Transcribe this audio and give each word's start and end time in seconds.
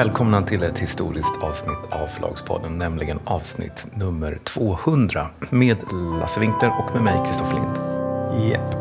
Välkomna 0.00 0.42
till 0.42 0.62
ett 0.62 0.78
historiskt 0.78 1.34
avsnitt 1.42 1.78
av 1.90 2.06
Förlagspodden, 2.06 2.78
nämligen 2.78 3.18
avsnitt 3.24 3.88
nummer 3.94 4.38
200 4.44 5.26
med 5.50 5.76
Lasse 6.20 6.40
Winkler 6.40 6.72
och 6.78 6.94
med 6.94 7.02
mig, 7.02 7.26
Kristoffer 7.26 7.54
Lind. 7.54 7.76
Japp. 8.50 8.74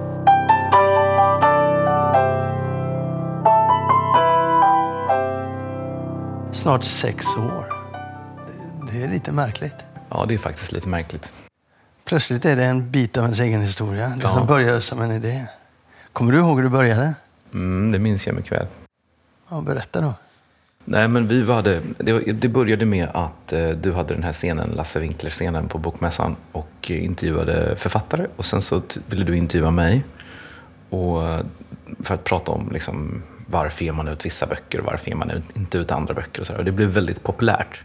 Snart 6.56 6.84
sex 6.84 7.26
år. 7.38 7.74
Det 8.92 9.04
är 9.04 9.08
lite 9.08 9.32
märkligt. 9.32 9.76
Ja, 10.10 10.26
det 10.28 10.34
är 10.34 10.38
faktiskt 10.38 10.72
lite 10.72 10.88
märkligt. 10.90 11.32
Plötsligt 12.06 12.46
är 12.46 12.56
det 12.56 12.66
en 12.66 12.92
bit 12.92 13.18
av 13.18 13.24
ens 13.24 13.40
egen 13.40 13.62
historia. 13.62 14.08
Det 14.08 14.24
Ja. 14.24 14.30
som 14.30 14.48
började 14.48 14.82
som 14.82 15.02
en 15.02 15.12
idé. 15.12 15.46
Kommer 16.14 16.32
du 16.34 16.38
ihåg 16.40 16.56
hur 16.58 16.64
du 16.64 16.70
började? 16.70 17.14
Mm, 17.54 17.92
det 17.92 18.00
minns 18.00 18.28
jag 18.28 18.36
mycket 18.36 18.52
väl. 18.52 18.68
Ja, 19.50 19.62
berätta 19.62 20.02
då. 20.02 20.14
Nej, 20.92 21.08
men 21.08 21.28
vi 21.28 21.52
hade, 21.52 21.82
det, 21.98 22.20
det 22.20 22.48
började 22.48 22.86
med 22.86 23.08
att 23.14 23.54
eh, 23.54 23.70
du 23.70 23.94
hade 23.94 24.14
den 24.14 24.24
här 24.24 24.34
scenen, 24.34 24.70
Lasse 24.70 25.00
Winkler-scenen 25.00 25.68
på 25.68 25.78
Bokmässan 25.78 26.36
och 26.52 26.72
eh, 26.88 27.04
intervjuade 27.04 27.76
författare. 27.76 28.28
Och 28.36 28.46
sen 28.46 28.62
så 28.62 28.82
ville 29.06 29.24
du 29.24 29.38
intervjua 29.38 29.72
mig 29.72 30.04
och, 30.90 31.28
eh, 31.28 31.40
för 32.00 32.16
att 32.16 32.24
prata 32.24 32.52
om 32.52 32.70
liksom, 32.74 33.24
varför 33.46 33.86
ger 33.86 33.92
man 33.92 34.08
ut 34.08 34.26
vissa 34.26 34.46
böcker 34.46 34.80
och 34.80 34.86
varför 34.86 35.10
ger 35.10 35.16
man 35.16 35.32
ut, 35.32 35.44
inte 35.56 35.78
ut 35.78 35.92
andra 35.92 36.14
böcker. 36.14 36.42
Och, 36.42 36.48
så 36.48 36.54
där. 36.54 36.60
och 36.60 36.66
det 36.66 36.72
blev 36.72 36.90
väldigt 36.90 37.24
populärt. 37.24 37.82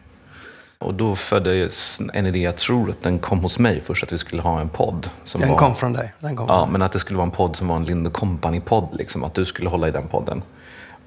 Och 0.79 0.95
då 0.95 1.17
föddes 1.17 2.01
en 2.13 2.27
idé, 2.27 2.39
jag 2.39 2.57
tror 2.57 2.91
att 2.91 3.01
den 3.01 3.19
kom 3.19 3.39
hos 3.39 3.59
mig 3.59 3.81
först, 3.81 4.03
att 4.03 4.13
vi 4.13 4.19
skulle 4.19 4.43
ha 4.43 4.61
en 4.61 4.69
podd. 4.69 5.11
Som 5.25 5.41
Den 5.41 5.51
var, 5.51 5.59
kom 5.59 5.77
från 5.77 5.93
dig. 5.93 6.13
Den 6.21 6.37
kom 6.37 6.47
Ja, 6.49 6.69
men 6.71 6.83
att 6.83 6.93
det 6.93 6.99
skulle 6.99 7.17
vara 7.17 7.27
en 7.27 7.31
podd 7.31 7.57
som 7.57 7.69
var 7.69 7.77
en 7.77 7.85
Lind 7.85 8.13
Company-podd. 8.13 8.89
Liksom, 8.93 9.25
att 9.25 9.35
du 9.35 9.45
skulle 9.45 9.69
hålla 9.69 9.89
i 9.89 9.91
den 9.91 10.09
podden. 10.09 10.43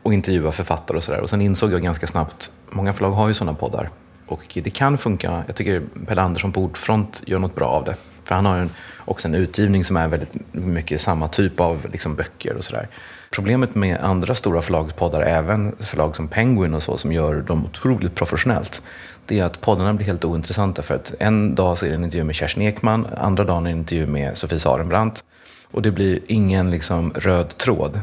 Och 0.08 0.14
intervjua 0.14 0.52
författare 0.52 0.98
och 0.98 1.04
sådär. 1.04 1.20
Och 1.20 1.30
sen 1.30 1.42
insåg 1.42 1.74
jag 1.74 1.82
ganska 1.82 2.08
snabbt, 2.08 2.52
många 2.70 2.94
förlag 2.94 3.12
har 3.12 3.28
ju 3.28 3.34
sådana 3.34 3.54
poddar. 3.54 3.90
Och 4.28 4.58
det 4.64 4.70
kan 4.70 4.98
funka. 4.98 5.44
Jag 5.48 5.56
tycker 5.56 5.82
Pelle 6.06 6.22
Andersson 6.22 6.52
på 6.52 6.62
Ordfront 6.62 7.24
gör 7.26 7.40
något 7.40 7.56
bra 7.56 7.68
av 7.68 7.86
det. 7.86 7.96
För 8.24 8.36
han 8.36 8.46
har 8.46 8.58
en, 8.58 8.70
också 9.06 9.28
en 9.28 9.36
utgivning 9.36 9.84
som 9.84 9.98
är 9.98 10.08
väldigt 10.08 10.34
mycket 10.52 11.02
samma 11.02 11.28
typ 11.28 11.60
av 11.60 11.88
liksom, 11.92 12.16
böcker 12.16 12.58
och 12.58 12.64
sådär. 12.64 12.88
Problemet 13.32 13.76
med 13.76 13.98
andra 13.98 14.36
stora 14.36 14.62
förlagspoddar, 14.62 15.22
även 15.22 15.76
förlag 15.80 16.16
som 16.16 16.28
Penguin 16.28 16.74
och 16.74 16.84
så, 16.84 16.98
som 16.98 17.12
gör 17.12 17.36
dem 17.42 17.66
otroligt 17.66 18.16
professionellt, 18.16 18.84
det 19.26 19.40
är 19.40 19.44
att 19.44 19.62
poddarna 19.62 19.94
blir 19.94 20.06
helt 20.06 20.26
ointressanta. 20.26 20.82
För 20.82 20.96
att 20.96 21.14
en 21.20 21.56
dag 21.56 21.78
så 21.78 21.86
är 21.86 21.90
det 21.90 21.96
en 21.96 22.04
intervju 22.04 22.24
med 22.24 22.36
Kerstin 22.36 22.64
Ekman, 22.64 23.08
andra 23.18 23.44
dagen 23.44 23.66
är 23.66 23.70
det 23.70 23.74
en 23.74 23.80
intervju 23.80 24.08
med 24.08 24.38
Sofie 24.38 24.60
Sarenbrant. 24.60 25.24
Och 25.72 25.82
det 25.82 25.92
blir 25.92 26.20
ingen 26.28 26.72
liksom, 26.72 27.14
röd 27.16 27.58
tråd. 27.58 28.02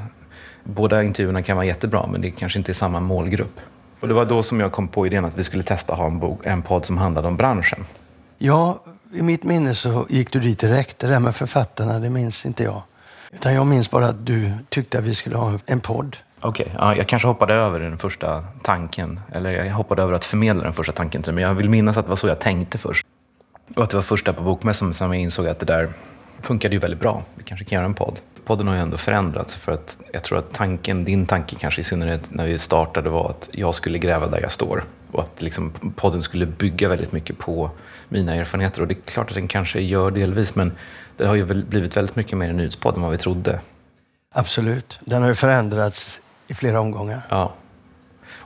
Båda 0.65 1.03
intervjuerna 1.03 1.43
kan 1.43 1.57
vara 1.57 1.67
jättebra, 1.67 2.07
men 2.07 2.21
det 2.21 2.31
kanske 2.31 2.59
inte 2.59 2.73
är 2.73 2.75
samma 2.75 3.01
målgrupp. 3.01 3.61
Och 4.01 4.09
det 4.09 4.15
var 4.15 4.25
då 4.25 4.43
som 4.43 4.61
jag 4.61 4.73
kom 4.73 4.89
på 4.89 5.07
idén 5.07 5.25
att 5.25 5.39
vi 5.39 5.45
skulle 5.45 5.63
testa 5.63 5.93
att 5.93 5.99
ha 5.99 6.07
en, 6.07 6.19
bok, 6.19 6.41
en 6.43 6.63
podd 6.63 6.87
som 6.87 6.99
handlade 6.99 7.29
om 7.29 7.37
branschen. 7.37 7.85
Ja, 8.39 8.81
i 9.15 9.23
mitt 9.23 9.45
minne 9.45 9.75
så 9.75 10.07
gick 10.09 10.33
du 10.33 10.41
dit 10.41 10.59
direkt. 10.59 10.99
Det 10.99 11.07
där 11.07 11.21
med 11.21 11.35
författarna, 11.35 11.99
det 11.99 12.11
minns 12.11 12.47
inte 12.47 12.65
jag. 12.65 12.83
Utan 13.33 13.55
jag 13.55 13.67
minns 13.67 13.91
bara 13.91 14.07
att 14.07 14.27
du 14.27 14.53
tyckte 14.69 14.99
att 14.99 15.05
vi 15.05 15.15
skulle 15.15 15.37
ha 15.37 15.59
en 15.67 15.81
podd. 15.81 16.17
Okej, 16.41 16.73
ja, 16.79 16.97
jag 16.97 17.09
kanske 17.09 17.29
hoppade 17.29 17.55
över 17.55 17.81
den 17.81 17.99
första 17.99 18.45
tanken. 18.63 19.21
Eller 19.33 19.51
jag 19.51 19.75
hoppade 19.75 20.03
över 20.03 20.13
att 20.13 20.25
förmedla 20.25 20.63
den 20.65 20.73
första 20.73 20.93
tanken 20.93 21.23
till. 21.23 21.33
Men 21.33 21.45
jag 21.45 21.55
vill 21.55 21.69
minnas 21.69 21.97
att 21.97 22.05
det 22.05 22.09
var 22.09 22.17
så 22.17 22.29
jag 22.29 22.39
tänkte 22.39 22.79
först. 22.79 23.07
Och 23.77 23.83
att 23.83 23.91
det 23.91 23.97
var 23.97 24.03
först 24.03 24.27
där 24.27 24.33
på 24.33 24.43
Bokmässan 24.43 24.95
som 24.95 25.13
jag 25.13 25.23
insåg 25.23 25.47
att 25.47 25.59
det 25.59 25.67
där 25.67 25.91
funkade 26.43 26.75
ju 26.75 26.79
väldigt 26.79 27.01
bra. 27.01 27.23
Vi 27.35 27.45
kanske 27.45 27.65
kan 27.65 27.77
göra 27.77 27.87
en 27.87 27.95
podd. 27.95 28.19
Podden 28.45 28.69
har 28.69 28.75
ju 28.75 28.81
ändå 28.81 28.97
förändrats. 28.97 29.55
För 29.55 29.73
att 29.73 29.99
jag 30.13 30.25
tror 30.25 30.39
att 30.39 30.53
tanken, 30.53 31.05
din 31.05 31.27
tanke 31.27 31.57
kanske 31.57 31.81
i 31.81 31.85
synnerhet 31.85 32.31
när 32.31 32.47
vi 32.47 32.59
startade 32.59 33.11
var 33.11 33.31
att 33.31 33.49
jag 33.53 33.75
skulle 33.75 33.99
gräva 33.99 34.27
där 34.27 34.41
jag 34.41 34.53
står. 34.53 34.85
Och 35.13 35.23
att 35.23 35.43
liksom 35.43 35.73
podden 35.97 36.23
skulle 36.23 36.47
bygga 36.47 36.89
väldigt 36.89 37.13
mycket 37.13 37.39
på 37.39 37.71
mina 38.09 38.35
erfarenheter. 38.35 38.83
Och 38.83 38.89
det 38.89 38.95
är 38.95 39.11
klart 39.13 39.29
att 39.29 39.35
den 39.35 39.49
kanske 39.49 39.81
gör 39.81 40.11
delvis. 40.11 40.57
Men 40.57 40.73
det 41.17 41.27
har 41.27 41.35
ju 41.35 41.65
blivit 41.65 41.97
väldigt 41.97 42.17
mycket 42.17 42.39
mer 42.39 42.51
en 42.51 42.57
nyhetspodd 42.57 42.97
än 42.97 43.03
vad 43.03 43.11
vi 43.11 43.19
trodde. 43.19 43.61
Absolut. 44.35 44.99
Den 45.01 45.23
har 45.23 45.29
ju 45.29 45.35
förändrats 45.35 46.21
i 46.49 46.55
flera 46.55 46.81
omgångar. 46.81 47.21
Ja. 47.31 47.55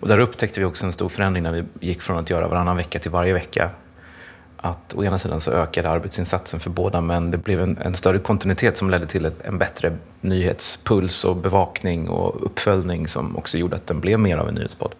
Och 0.00 0.08
där 0.08 0.18
upptäckte 0.18 0.60
vi 0.60 0.66
också 0.66 0.86
en 0.86 0.92
stor 0.92 1.08
förändring 1.08 1.42
när 1.42 1.52
vi 1.52 1.64
gick 1.80 2.02
från 2.02 2.18
att 2.18 2.30
göra 2.30 2.48
varannan 2.48 2.76
vecka 2.76 2.98
till 2.98 3.10
varje 3.10 3.32
vecka. 3.32 3.70
Att 4.60 4.94
å 4.94 5.04
ena 5.04 5.18
sidan 5.18 5.40
så 5.40 5.50
ökade 5.50 5.90
arbetsinsatsen 5.90 6.60
för 6.60 6.70
båda, 6.70 7.00
men 7.00 7.30
det 7.30 7.38
blev 7.38 7.60
en, 7.60 7.78
en 7.78 7.94
större 7.94 8.18
kontinuitet 8.18 8.76
som 8.76 8.90
ledde 8.90 9.06
till 9.06 9.24
ett, 9.24 9.42
en 9.42 9.58
bättre 9.58 9.96
nyhetspuls 10.20 11.24
och 11.24 11.36
bevakning 11.36 12.08
och 12.08 12.46
uppföljning 12.46 13.08
som 13.08 13.36
också 13.36 13.58
gjorde 13.58 13.76
att 13.76 13.86
den 13.86 14.00
blev 14.00 14.18
mer 14.18 14.36
av 14.36 14.48
en 14.48 14.54
nyhetspodd. 14.54 14.92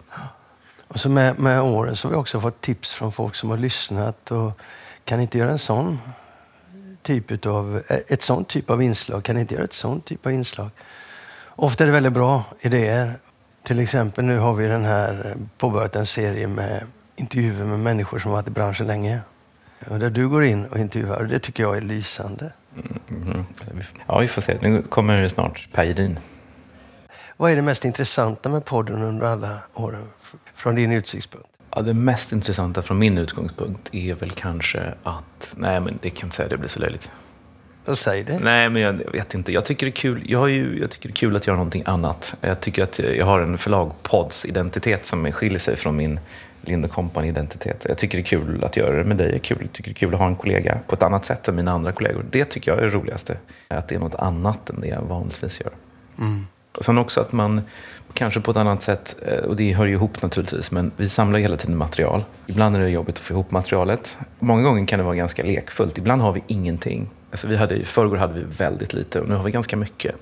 Och 0.87 0.99
så 0.99 1.09
med, 1.09 1.39
med 1.39 1.61
åren 1.61 1.95
så 1.95 2.07
har 2.07 2.11
vi 2.11 2.17
också 2.17 2.39
fått 2.39 2.61
tips 2.61 2.93
från 2.93 3.11
folk 3.11 3.35
som 3.35 3.49
har 3.49 3.57
lyssnat 3.57 4.31
och 4.31 4.51
kan 5.05 5.21
inte 5.21 5.37
göra 5.37 5.51
en 5.51 5.59
sån 5.59 5.99
typ 7.01 7.45
av, 7.45 7.81
ett 8.07 8.21
sånt 8.21 8.47
typ 8.47 8.69
av 8.69 8.81
inslag, 8.83 9.23
kan 9.23 9.37
inte 9.37 9.53
göra 9.53 9.63
ett 9.63 9.73
sånt 9.73 10.05
typ 10.05 10.25
av 10.25 10.31
inslag. 10.31 10.69
Ofta 11.45 11.83
är 11.83 11.87
det 11.87 11.93
väldigt 11.93 12.13
bra 12.13 12.43
idéer. 12.59 13.13
Till 13.63 13.79
exempel 13.79 14.25
nu 14.25 14.37
har 14.37 14.53
vi 14.53 14.67
den 14.67 14.85
här 14.85 15.35
påbörjat 15.57 15.95
en 15.95 16.05
serie 16.05 16.47
med 16.47 16.83
intervjuer 17.15 17.65
med 17.65 17.79
människor 17.79 18.19
som 18.19 18.31
varit 18.31 18.47
i 18.47 18.51
branschen 18.51 18.87
länge. 18.87 19.19
Och 19.87 19.99
där 19.99 20.09
du 20.09 20.29
går 20.29 20.43
in 20.43 20.65
och 20.65 20.77
intervjuar. 20.77 21.23
Det 21.23 21.39
tycker 21.39 21.63
jag 21.63 21.77
är 21.77 21.81
lysande. 21.81 22.51
Mhm. 23.07 23.45
Ja, 24.07 24.19
vi 24.19 24.27
får 24.27 24.41
se. 24.41 24.57
Nu 24.61 24.81
kommer 24.81 25.21
det 25.21 25.29
snart 25.29 25.67
Per 25.71 25.83
Gedin. 25.83 26.19
Vad 27.37 27.51
är 27.51 27.55
det 27.55 27.61
mest 27.61 27.85
intressanta 27.85 28.49
med 28.49 28.65
podden 28.65 29.03
under 29.03 29.25
alla 29.25 29.59
åren 29.73 30.07
från 30.53 30.75
din 30.75 30.91
utsiktspunkt? 30.91 31.47
Ja, 31.75 31.81
det 31.81 31.93
mest 31.93 32.31
intressanta 32.31 32.81
från 32.81 32.99
min 32.99 33.17
utgångspunkt 33.17 33.89
är 33.95 34.15
väl 34.15 34.31
kanske 34.31 34.93
att... 35.03 35.55
Nej, 35.57 35.79
men 35.79 35.99
det 36.01 36.09
kan 36.09 36.27
inte 36.27 36.35
säga. 36.35 36.49
Det 36.49 36.57
blir 36.57 36.69
så 36.69 36.79
löjligt. 36.79 37.11
Och 37.85 37.97
säg 37.97 38.23
det. 38.23 38.39
Nej, 38.39 38.69
men 38.69 38.81
jag 38.81 38.93
vet 38.93 39.33
inte. 39.33 39.51
Jag 39.51 39.65
tycker 39.65 39.85
det 39.85 39.89
är 39.89 39.95
kul, 39.95 40.23
jag 40.25 40.39
har 40.39 40.47
ju, 40.47 40.79
jag 40.81 40.91
tycker 40.91 41.09
det 41.09 41.13
är 41.13 41.15
kul 41.15 41.35
att 41.35 41.47
göra 41.47 41.57
någonting 41.57 41.83
annat. 41.85 42.35
Jag 42.41 42.59
tycker 42.59 42.83
att 42.83 42.99
jag 42.99 43.25
har 43.25 43.39
en 43.39 43.57
förlagpods 43.57 44.45
identitet 44.45 45.05
som 45.05 45.31
skiljer 45.31 45.59
sig 45.59 45.75
från 45.75 45.95
min 45.95 46.19
Lind 46.61 46.91
Company-identitet. 46.91 47.85
Jag 47.89 47.97
tycker 47.97 48.17
det 48.17 48.21
är 48.21 48.25
kul 48.25 48.63
att 48.63 48.77
göra 48.77 48.97
det 48.97 49.03
med 49.03 49.17
dig. 49.17 49.31
Jag 49.31 49.41
kul, 49.41 49.67
tycker 49.73 49.89
det 49.89 49.93
är 49.93 49.99
kul 49.99 50.13
att 50.13 50.19
ha 50.19 50.27
en 50.27 50.35
kollega 50.35 50.79
på 50.87 50.95
ett 50.95 51.03
annat 51.03 51.25
sätt 51.25 51.47
än 51.47 51.55
mina 51.55 51.71
andra 51.71 51.91
kollegor. 51.91 52.25
Det 52.31 52.45
tycker 52.45 52.71
jag 52.71 52.79
är 52.79 52.83
det 52.83 52.89
roligaste. 52.89 53.37
Att 53.67 53.87
det 53.87 53.95
är 53.95 53.99
något 53.99 54.15
annat 54.15 54.69
än 54.69 54.81
det 54.81 54.87
jag 54.87 55.01
vanligtvis 55.01 55.61
gör. 55.61 55.71
Och 56.77 56.85
sen 56.85 56.97
också 56.97 57.21
att 57.21 57.31
man 57.31 57.61
kanske 58.13 58.39
på 58.39 58.51
ett 58.51 58.57
annat 58.57 58.81
sätt, 58.81 59.15
eh, 59.25 59.43
och 59.43 59.55
det 59.55 59.73
hör 59.73 59.85
ju 59.85 59.93
ihop 59.93 60.21
naturligtvis, 60.21 60.71
men 60.71 60.91
vi 60.97 61.09
samlar 61.09 61.37
ju 61.39 61.43
hela 61.43 61.57
tiden 61.57 61.77
material. 61.77 62.23
Ibland 62.47 62.75
är 62.75 62.79
det 62.79 62.89
jobbigt 62.89 63.15
att 63.15 63.21
få 63.21 63.33
ihop 63.33 63.51
materialet. 63.51 64.17
Många 64.39 64.63
gånger 64.63 64.85
kan 64.85 64.99
det 64.99 65.05
vara 65.05 65.15
ganska 65.15 65.43
lekfullt. 65.43 65.97
Ibland 65.97 66.21
har 66.21 66.31
vi 66.31 66.43
ingenting. 66.47 67.09
Alltså 67.31 67.47
vi 67.47 67.55
hade, 67.55 67.75
I 67.75 67.85
förrgår 67.85 68.17
hade 68.17 68.33
vi 68.33 68.43
väldigt 68.57 68.93
lite 68.93 69.21
och 69.21 69.29
nu 69.29 69.35
har 69.35 69.43
vi 69.43 69.51
ganska 69.51 69.77
mycket. 69.77 70.15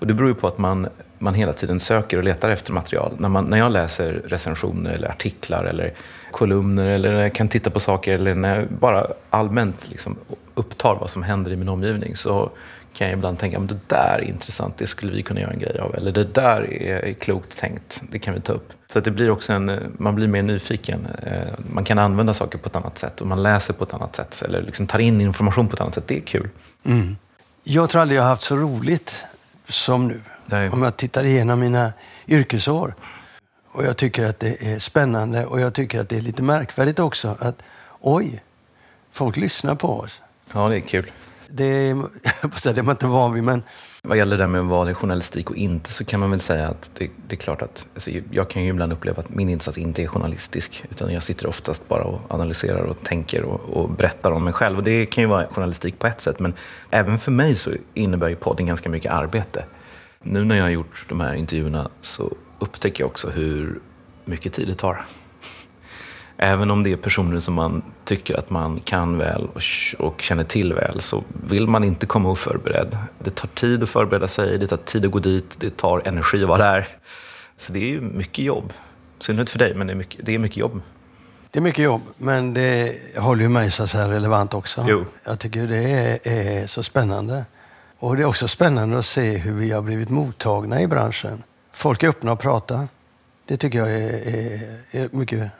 Och 0.00 0.06
det 0.06 0.14
beror 0.14 0.28
ju 0.28 0.34
på 0.34 0.46
att 0.46 0.58
man, 0.58 0.88
man 1.18 1.34
hela 1.34 1.52
tiden 1.52 1.80
söker 1.80 2.16
och 2.16 2.24
letar 2.24 2.50
efter 2.50 2.72
material. 2.72 3.12
När, 3.18 3.28
man, 3.28 3.44
när 3.44 3.58
jag 3.58 3.72
läser 3.72 4.12
recensioner 4.12 4.90
eller 4.90 5.08
artiklar 5.08 5.64
eller 5.64 5.92
kolumner 6.30 6.88
eller 6.88 7.12
när 7.12 7.20
jag 7.20 7.34
kan 7.34 7.48
titta 7.48 7.70
på 7.70 7.80
saker 7.80 8.14
eller 8.14 8.34
när 8.34 8.58
jag 8.58 8.68
bara 8.68 9.06
allmänt 9.30 9.88
liksom 9.90 10.16
upptar 10.54 10.96
vad 11.00 11.10
som 11.10 11.22
händer 11.22 11.52
i 11.52 11.56
min 11.56 11.68
omgivning 11.68 12.16
så 12.16 12.50
kan 12.94 13.06
jag 13.06 13.16
ibland 13.16 13.38
tänka 13.38 13.58
att 13.58 13.68
det 13.68 13.88
där 13.88 14.18
är 14.18 14.28
intressant, 14.28 14.76
det 14.76 14.86
skulle 14.86 15.12
vi 15.12 15.22
kunna 15.22 15.40
göra 15.40 15.50
en 15.50 15.58
grej 15.58 15.78
av. 15.78 15.94
Eller 15.94 16.12
det 16.12 16.24
där 16.24 16.72
är, 16.72 17.12
klokt 17.12 17.58
tänkt, 17.58 18.02
det 18.10 18.18
kan 18.18 18.34
vi 18.34 18.40
ta 18.40 18.52
upp. 18.52 18.72
Så 18.86 18.98
att 18.98 19.04
det 19.04 19.10
blir 19.10 19.30
också 19.30 19.52
en, 19.52 19.94
man 19.98 20.14
blir 20.14 20.26
mer 20.26 20.42
nyfiken. 20.42 21.06
Eh, 21.22 21.32
man 21.72 21.84
kan 21.84 21.98
använda 21.98 22.34
saker 22.34 22.58
på 22.58 22.68
ett 22.68 22.76
annat 22.76 22.98
sätt 22.98 23.20
och 23.20 23.26
man 23.26 23.42
läser 23.42 23.74
på 23.74 23.84
ett 23.84 23.94
annat 23.94 24.16
sätt. 24.16 24.42
Eller 24.42 24.62
liksom 24.62 24.86
tar 24.86 24.98
in 24.98 25.20
information 25.20 25.68
på 25.68 25.74
ett 25.74 25.80
annat 25.80 25.94
sätt. 25.94 26.06
Det 26.06 26.16
är 26.16 26.20
kul. 26.20 26.48
Mm. 26.84 27.16
Jag 27.62 27.90
tror 27.90 28.02
aldrig 28.02 28.18
jag 28.18 28.22
har 28.22 28.28
haft 28.28 28.42
så 28.42 28.56
roligt 28.56 29.24
som 29.70 30.08
nu. 30.08 30.20
Nej. 30.46 30.70
Om 30.70 30.82
jag 30.82 30.96
tittar 30.96 31.24
igenom 31.24 31.60
mina 31.60 31.92
yrkesår. 32.28 32.94
Och 33.72 33.84
jag 33.84 33.96
tycker 33.96 34.24
att 34.24 34.40
det 34.40 34.72
är 34.72 34.78
spännande 34.78 35.46
och 35.46 35.60
jag 35.60 35.74
tycker 35.74 36.00
att 36.00 36.08
det 36.08 36.16
är 36.16 36.20
lite 36.20 36.42
märkvärdigt 36.42 36.98
också 36.98 37.36
att 37.40 37.62
oj, 38.00 38.42
folk 39.10 39.36
lyssnar 39.36 39.74
på 39.74 40.00
oss. 40.00 40.22
Ja, 40.52 40.68
det 40.68 40.76
är 40.76 40.80
kul. 40.80 41.10
Det 41.48 41.64
är, 41.64 41.94
det 42.72 42.78
är 42.78 42.82
man 42.82 42.94
inte 42.94 43.06
van 43.06 43.32
vid, 43.32 43.44
men 43.44 43.62
vad 44.02 44.18
gäller 44.18 44.36
det 44.36 44.42
där 44.42 44.48
med 44.48 44.64
vad 44.64 44.88
är 44.88 44.94
journalistik 44.94 45.50
och 45.50 45.56
inte 45.56 45.92
så 45.92 46.04
kan 46.04 46.20
man 46.20 46.30
väl 46.30 46.40
säga 46.40 46.68
att 46.68 46.90
det, 46.94 47.10
det 47.28 47.34
är 47.34 47.40
klart 47.40 47.62
att 47.62 47.86
alltså, 47.94 48.10
jag 48.30 48.50
kan 48.50 48.62
ju 48.62 48.68
ibland 48.70 48.92
uppleva 48.92 49.20
att 49.22 49.30
min 49.30 49.48
insats 49.48 49.78
inte 49.78 50.02
är 50.02 50.06
journalistisk. 50.06 50.84
Utan 50.90 51.12
jag 51.12 51.22
sitter 51.22 51.46
oftast 51.46 51.88
bara 51.88 52.02
och 52.02 52.20
analyserar 52.28 52.82
och 52.82 53.02
tänker 53.02 53.42
och, 53.42 53.60
och 53.60 53.90
berättar 53.90 54.30
om 54.30 54.44
mig 54.44 54.52
själv. 54.52 54.78
Och 54.78 54.84
det 54.84 55.06
kan 55.06 55.24
ju 55.24 55.28
vara 55.28 55.46
journalistik 55.46 55.98
på 55.98 56.06
ett 56.06 56.20
sätt. 56.20 56.40
Men 56.40 56.54
även 56.90 57.18
för 57.18 57.30
mig 57.30 57.56
så 57.56 57.70
innebär 57.94 58.28
ju 58.28 58.36
podden 58.36 58.66
ganska 58.66 58.88
mycket 58.88 59.12
arbete. 59.12 59.64
Nu 60.22 60.44
när 60.44 60.56
jag 60.56 60.64
har 60.64 60.70
gjort 60.70 61.06
de 61.08 61.20
här 61.20 61.34
intervjuerna 61.34 61.90
så 62.00 62.32
upptäcker 62.58 63.02
jag 63.02 63.10
också 63.10 63.30
hur 63.30 63.80
mycket 64.24 64.52
tid 64.52 64.68
det 64.68 64.74
tar. 64.74 65.04
Även 66.42 66.70
om 66.70 66.82
det 66.82 66.92
är 66.92 66.96
personer 66.96 67.40
som 67.40 67.54
man 67.54 67.82
tycker 68.04 68.38
att 68.38 68.50
man 68.50 68.80
kan 68.84 69.18
väl 69.18 69.48
och, 69.54 69.62
och 69.98 70.20
känner 70.20 70.44
till 70.44 70.74
väl 70.74 71.00
så 71.00 71.22
vill 71.48 71.66
man 71.66 71.84
inte 71.84 72.06
komma 72.06 72.30
oförberedd. 72.30 72.96
Det 73.18 73.30
tar 73.30 73.48
tid 73.48 73.82
att 73.82 73.88
förbereda 73.88 74.28
sig, 74.28 74.58
det 74.58 74.66
tar 74.66 74.76
tid 74.76 75.04
att 75.04 75.10
gå 75.10 75.18
dit, 75.18 75.56
det 75.60 75.76
tar 75.76 76.02
energi 76.04 76.42
att 76.42 76.48
vara 76.48 76.72
där. 76.72 76.88
Så 77.56 77.72
det 77.72 77.78
är 77.78 77.88
ju 77.88 78.00
mycket 78.00 78.44
jobb. 78.44 78.72
synnerhet 79.18 79.50
för 79.50 79.58
dig, 79.58 79.74
men 79.74 79.86
det 79.86 79.92
är 79.92 79.94
mycket, 79.94 80.26
det 80.26 80.34
är 80.34 80.38
mycket 80.38 80.56
jobb. 80.56 80.80
Det 81.50 81.58
är 81.58 81.62
mycket 81.62 81.84
jobb, 81.84 82.02
men 82.16 82.54
det 82.54 82.96
håller 83.16 83.42
ju 83.42 83.48
mig 83.48 83.70
så 83.70 83.86
här 83.86 84.08
relevant 84.08 84.54
också. 84.54 84.86
Jo. 84.88 85.04
Jag 85.24 85.38
tycker 85.38 85.66
det 85.66 85.90
är, 85.90 86.18
är 86.22 86.66
så 86.66 86.82
spännande. 86.82 87.44
Och 87.98 88.16
det 88.16 88.22
är 88.22 88.26
också 88.26 88.48
spännande 88.48 88.98
att 88.98 89.06
se 89.06 89.36
hur 89.36 89.52
vi 89.52 89.70
har 89.70 89.82
blivit 89.82 90.10
mottagna 90.10 90.80
i 90.80 90.86
branschen. 90.86 91.42
Folk 91.72 92.02
är 92.02 92.08
öppna 92.08 92.32
och 92.32 92.40
pratar. 92.40 92.88
Det 93.46 93.56
tycker 93.56 93.78
jag 93.78 93.90
är, 93.90 94.28
är, 94.28 94.60
är 94.92 95.08
mycket... 95.12 95.50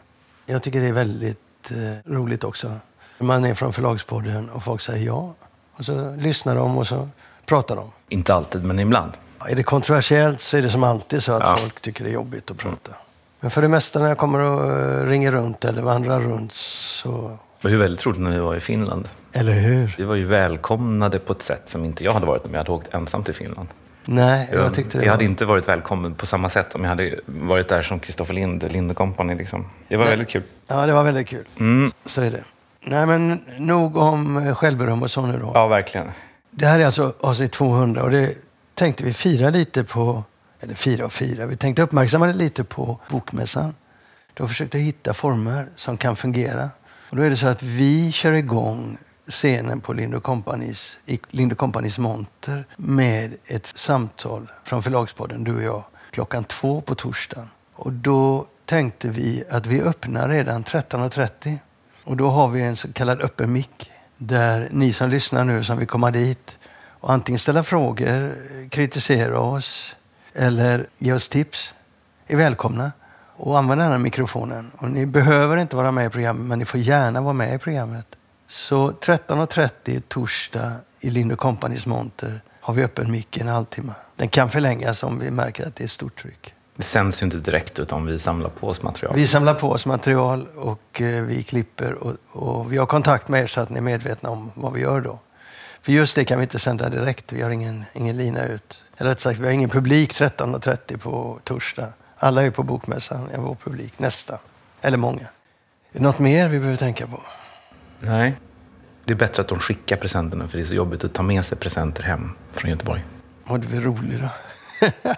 Jag 0.51 0.63
tycker 0.63 0.81
det 0.81 0.89
är 0.89 0.93
väldigt 0.93 1.71
eh, 1.71 2.13
roligt 2.13 2.45
också. 2.45 2.73
Man 3.19 3.45
är 3.45 3.55
från 3.55 3.73
Förlagspodden 3.73 4.51
och 4.51 4.63
folk 4.63 4.81
säger 4.81 5.07
ja. 5.07 5.35
Och 5.77 5.85
så 5.85 6.17
lyssnar 6.19 6.55
de 6.55 6.79
och 6.79 6.87
så 6.87 7.09
pratar 7.47 7.77
de. 7.77 7.91
Inte 8.09 8.35
alltid, 8.35 8.65
men 8.65 8.79
ibland. 8.79 9.13
Är 9.49 9.57
det 9.57 9.63
kontroversiellt 9.63 10.41
så 10.41 10.57
är 10.57 10.63
det 10.63 10.71
som 10.71 10.85
alltid 10.85 11.23
så 11.23 11.33
att 11.33 11.41
Ja. 11.43 11.57
folk 11.61 11.81
tycker 11.81 12.05
det 12.05 12.11
är 12.11 12.15
jobbigt 12.15 12.51
att 12.51 12.57
prata. 12.57 12.93
Men 13.41 13.51
för 13.51 13.63
det 13.63 13.69
mesta 13.69 13.99
när 13.99 14.09
jag 14.09 14.19
kommer 14.19 14.39
och 14.39 14.73
eh, 14.73 15.07
ringer 15.07 15.33
runt 15.33 15.65
eller 15.65 15.83
vandrar 15.83 16.21
runt 16.21 16.53
så... 16.53 17.39
Det 17.61 17.67
var 17.67 17.71
ju 17.71 17.77
väldigt 17.77 18.07
roligt 18.07 18.21
när 18.21 18.31
vi 18.31 18.39
var 18.39 18.55
i 18.57 18.61
Finland. 18.61 19.09
Eller 19.33 19.53
hur? 19.53 19.95
Vi 19.99 20.05
var 20.05 20.15
ju 20.15 20.27
välkomnade 20.27 21.19
på 21.19 21.33
ett 21.33 21.43
sätt 21.43 21.69
som 21.69 21.85
inte 21.85 22.05
jag 22.05 22.13
hade 22.13 22.27
varit 22.27 22.45
om 22.45 22.51
jag 22.53 22.59
hade 22.59 22.71
åkt 22.71 22.95
ensam 22.95 23.25
till 23.25 23.35
Finland. 23.35 23.69
Nej, 24.05 24.49
jag 24.53 24.75
tyckte 24.75 24.99
det 24.99 25.05
jag 25.05 25.11
var... 25.11 25.17
hade 25.17 25.25
inte 25.25 25.45
varit 25.45 25.69
välkommen 25.69 26.15
på 26.15 26.27
samma 26.27 26.49
sätt 26.49 26.75
om 26.75 26.83
jag 26.83 26.89
hade 26.89 27.21
varit 27.27 27.69
där 27.69 27.83
som 27.83 28.01
Kristoffer 28.01 28.35
Lind, 28.35 28.73
Linde 28.73 28.95
Company. 28.95 29.35
Liksom. 29.35 29.67
Det 29.89 29.97
var 29.97 30.05
Nej. 30.05 30.13
väldigt 30.13 30.29
kul. 30.29 30.43
Ja, 30.67 30.87
det 30.87 30.93
var 30.93 31.03
väldigt 31.03 31.29
kul. 31.29 31.45
Mm. 31.59 31.91
Så 32.05 32.23
är 32.23 32.31
det. 32.31 32.45
Nej, 32.81 33.07
men 33.07 33.43
nog 33.59 33.97
om 33.97 34.37
eh, 34.37 34.55
självberöm 34.55 35.03
och 35.03 35.11
så 35.11 35.27
nu 35.27 35.39
då. 35.39 35.51
Ja, 35.55 35.67
verkligen. 35.67 36.11
Det 36.51 36.67
här 36.67 36.81
är 36.81 36.87
alltså 36.87 37.15
avsnitt 37.21 37.53
200 37.53 38.03
och 38.03 38.11
det 38.11 38.35
tänkte 38.75 39.05
vi 39.05 39.13
fira 39.13 39.51
lite 39.51 39.85
på, 39.85 40.25
eller 40.61 40.75
fira 40.75 41.05
och 41.05 41.13
fira, 41.13 41.47
vi 41.47 41.57
tänkte 41.57 41.83
uppmärksamma 41.83 42.27
det 42.27 42.33
lite 42.33 42.65
på 42.65 43.01
Bokmässan. 43.11 43.75
Då 44.35 44.47
försökte 44.47 44.79
hitta 44.79 45.15
former 45.15 45.67
som 45.77 45.97
kan 45.97 46.17
fungera. 46.17 46.71
Och 47.11 47.17
då 47.17 47.23
är 47.23 47.31
det 47.31 47.37
så 47.37 47.47
att 47.47 47.63
vi 47.63 48.13
kör 48.13 48.33
igång 48.33 48.99
scenen 49.31 49.81
på 49.81 49.93
Lind 49.93 50.23
Companys, 50.23 50.97
i 51.07 51.21
Lind 51.31 51.57
Companys 51.57 51.99
monter 51.99 52.65
med 52.77 53.37
ett 53.47 53.67
samtal 53.67 54.51
från 54.65 54.83
Förlagspodden, 54.83 55.45
du 55.45 55.57
och 55.57 55.63
jag, 55.63 55.85
klockan 56.11 56.45
två 56.45 56.81
på 56.81 56.95
torsdagen. 56.95 57.51
Och 57.75 57.93
då 57.93 58.47
tänkte 58.65 59.09
vi 59.09 59.45
att 59.51 59.67
vi 59.67 59.83
öppnar 59.83 60.29
redan 60.29 60.65
13.30. 60.65 61.59
Och 62.05 62.17
då 62.17 62.31
har 62.31 62.49
vi 62.49 62.63
en 62.63 62.77
så 62.77 62.93
kallad 62.93 63.21
öppen 63.21 63.53
mick 63.53 63.91
där 64.17 64.69
ni 64.71 64.93
som 64.93 65.11
lyssnar 65.11 65.45
nu 65.45 65.65
som 65.65 65.79
vill 65.79 65.89
komma 65.89 66.11
dit 66.11 66.59
och 67.01 67.13
antingen 67.13 67.39
ställa 67.39 67.63
frågor, 67.63 68.35
kritisera 68.71 69.39
oss 69.41 69.97
eller 70.35 70.87
ge 70.99 71.13
oss 71.13 71.29
tips 71.29 71.75
är 72.27 72.37
välkomna. 72.37 72.93
Och 73.37 73.59
använda 73.59 73.85
den 73.85 73.93
här 73.93 73.99
mikrofonen. 73.99 74.71
Och 74.79 74.91
ni 74.91 75.07
behöver 75.07 75.57
inte 75.57 75.77
vara 75.77 75.93
med 75.93 76.07
i 76.07 76.11
programmet, 76.11 76.47
men 76.47 76.59
ni 76.59 76.65
får 76.65 76.81
gärna 76.81 77.21
vara 77.21 77.33
med 77.33 77.55
i 77.55 77.59
programmet. 77.59 78.07
Så 78.51 78.91
13.30 78.91 80.03
torsdag 80.09 80.73
i 81.01 81.11
Lind 81.11 81.39
Companys 81.39 81.87
monter 81.87 82.41
har 82.61 82.75
vi 82.75 82.85
öppen 82.85 83.11
mick 83.11 83.37
i 83.37 83.41
en 83.41 83.49
halvtimme. 83.49 83.93
Den 84.17 84.29
kan 84.29 84.51
förlängas 84.51 85.03
om 85.03 85.19
vi 85.19 85.31
märker 85.31 85.67
att 85.67 85.77
det 85.77 85.85
är 85.85 85.89
stort 85.89 86.23
tryck. 86.23 86.55
Det 86.77 86.83
sänds 86.83 87.23
ju 87.23 87.25
inte 87.25 87.37
direkt 87.37 87.79
utan 87.79 88.07
vi 88.07 88.19
samlar 88.19 88.51
på 88.51 88.69
oss 88.69 88.83
material. 88.83 89.15
Vi 89.17 89.27
samlar 89.27 89.55
på 89.55 89.71
oss 89.71 89.87
material 89.87 90.47
och 90.57 91.01
eh, 91.01 91.23
vi 91.23 91.43
klipper 91.43 91.93
och, 91.93 92.17
och 92.33 92.73
vi 92.73 92.77
har 92.77 92.87
kontakt 92.87 93.29
med 93.29 93.43
er 93.43 93.47
så 93.47 93.61
att 93.61 93.71
ni 93.71 93.77
är 93.77 93.83
medvetna 93.83 94.31
om 94.31 94.53
vad 94.55 94.73
vi 94.73 94.81
gör 94.81 95.01
då. 95.01 95.19
För 95.83 95.93
just 95.93 96.17
det 96.17 96.25
kan 96.25 96.39
vi 96.39 96.43
inte 96.43 96.59
sända 96.59 96.89
direkt. 96.89 97.33
Vi 97.33 97.43
har 97.43 97.51
ingen, 97.51 97.85
ingen 97.93 98.17
lina 98.17 98.47
ut. 98.47 98.85
Eller 98.97 99.11
rätt 99.11 99.21
sagt, 99.21 99.39
vi 99.39 99.47
har 99.47 99.53
ingen 99.53 99.71
publik 99.71 100.13
13.30 100.13 100.97
på 100.97 101.39
torsdag. 101.45 101.93
Alla 102.17 102.43
är 102.43 102.51
på 102.51 102.63
Bokmässan, 102.63 103.29
är 103.33 103.39
vår 103.39 103.55
publik. 103.65 103.99
Nästa. 103.99 104.39
Eller 104.81 104.99
många. 104.99 105.23
Är 105.23 105.27
det 105.93 106.01
något 106.01 106.19
mer 106.19 106.49
vi 106.49 106.59
behöver 106.59 106.79
tänka 106.79 107.07
på? 107.07 107.21
Nej. 108.01 108.35
Det 109.05 109.13
är 109.13 109.17
bättre 109.17 109.43
att 109.43 109.49
de 109.49 109.59
skickar 109.59 109.97
presenterna 109.97 110.49
för 110.49 110.59
det 110.59 110.65
är 110.65 110.67
så 110.67 110.75
jobbigt 110.75 111.05
att 111.05 111.13
ta 111.15 111.23
med 111.23 111.45
sig 111.45 111.59
presenter 111.59 112.03
hem 112.03 112.31
från 112.53 112.71
Göteborg. 112.71 113.05
Och 113.47 113.61
det 113.61 113.77
är 113.77 113.81
roligt 113.81 114.21
då. 114.21 114.29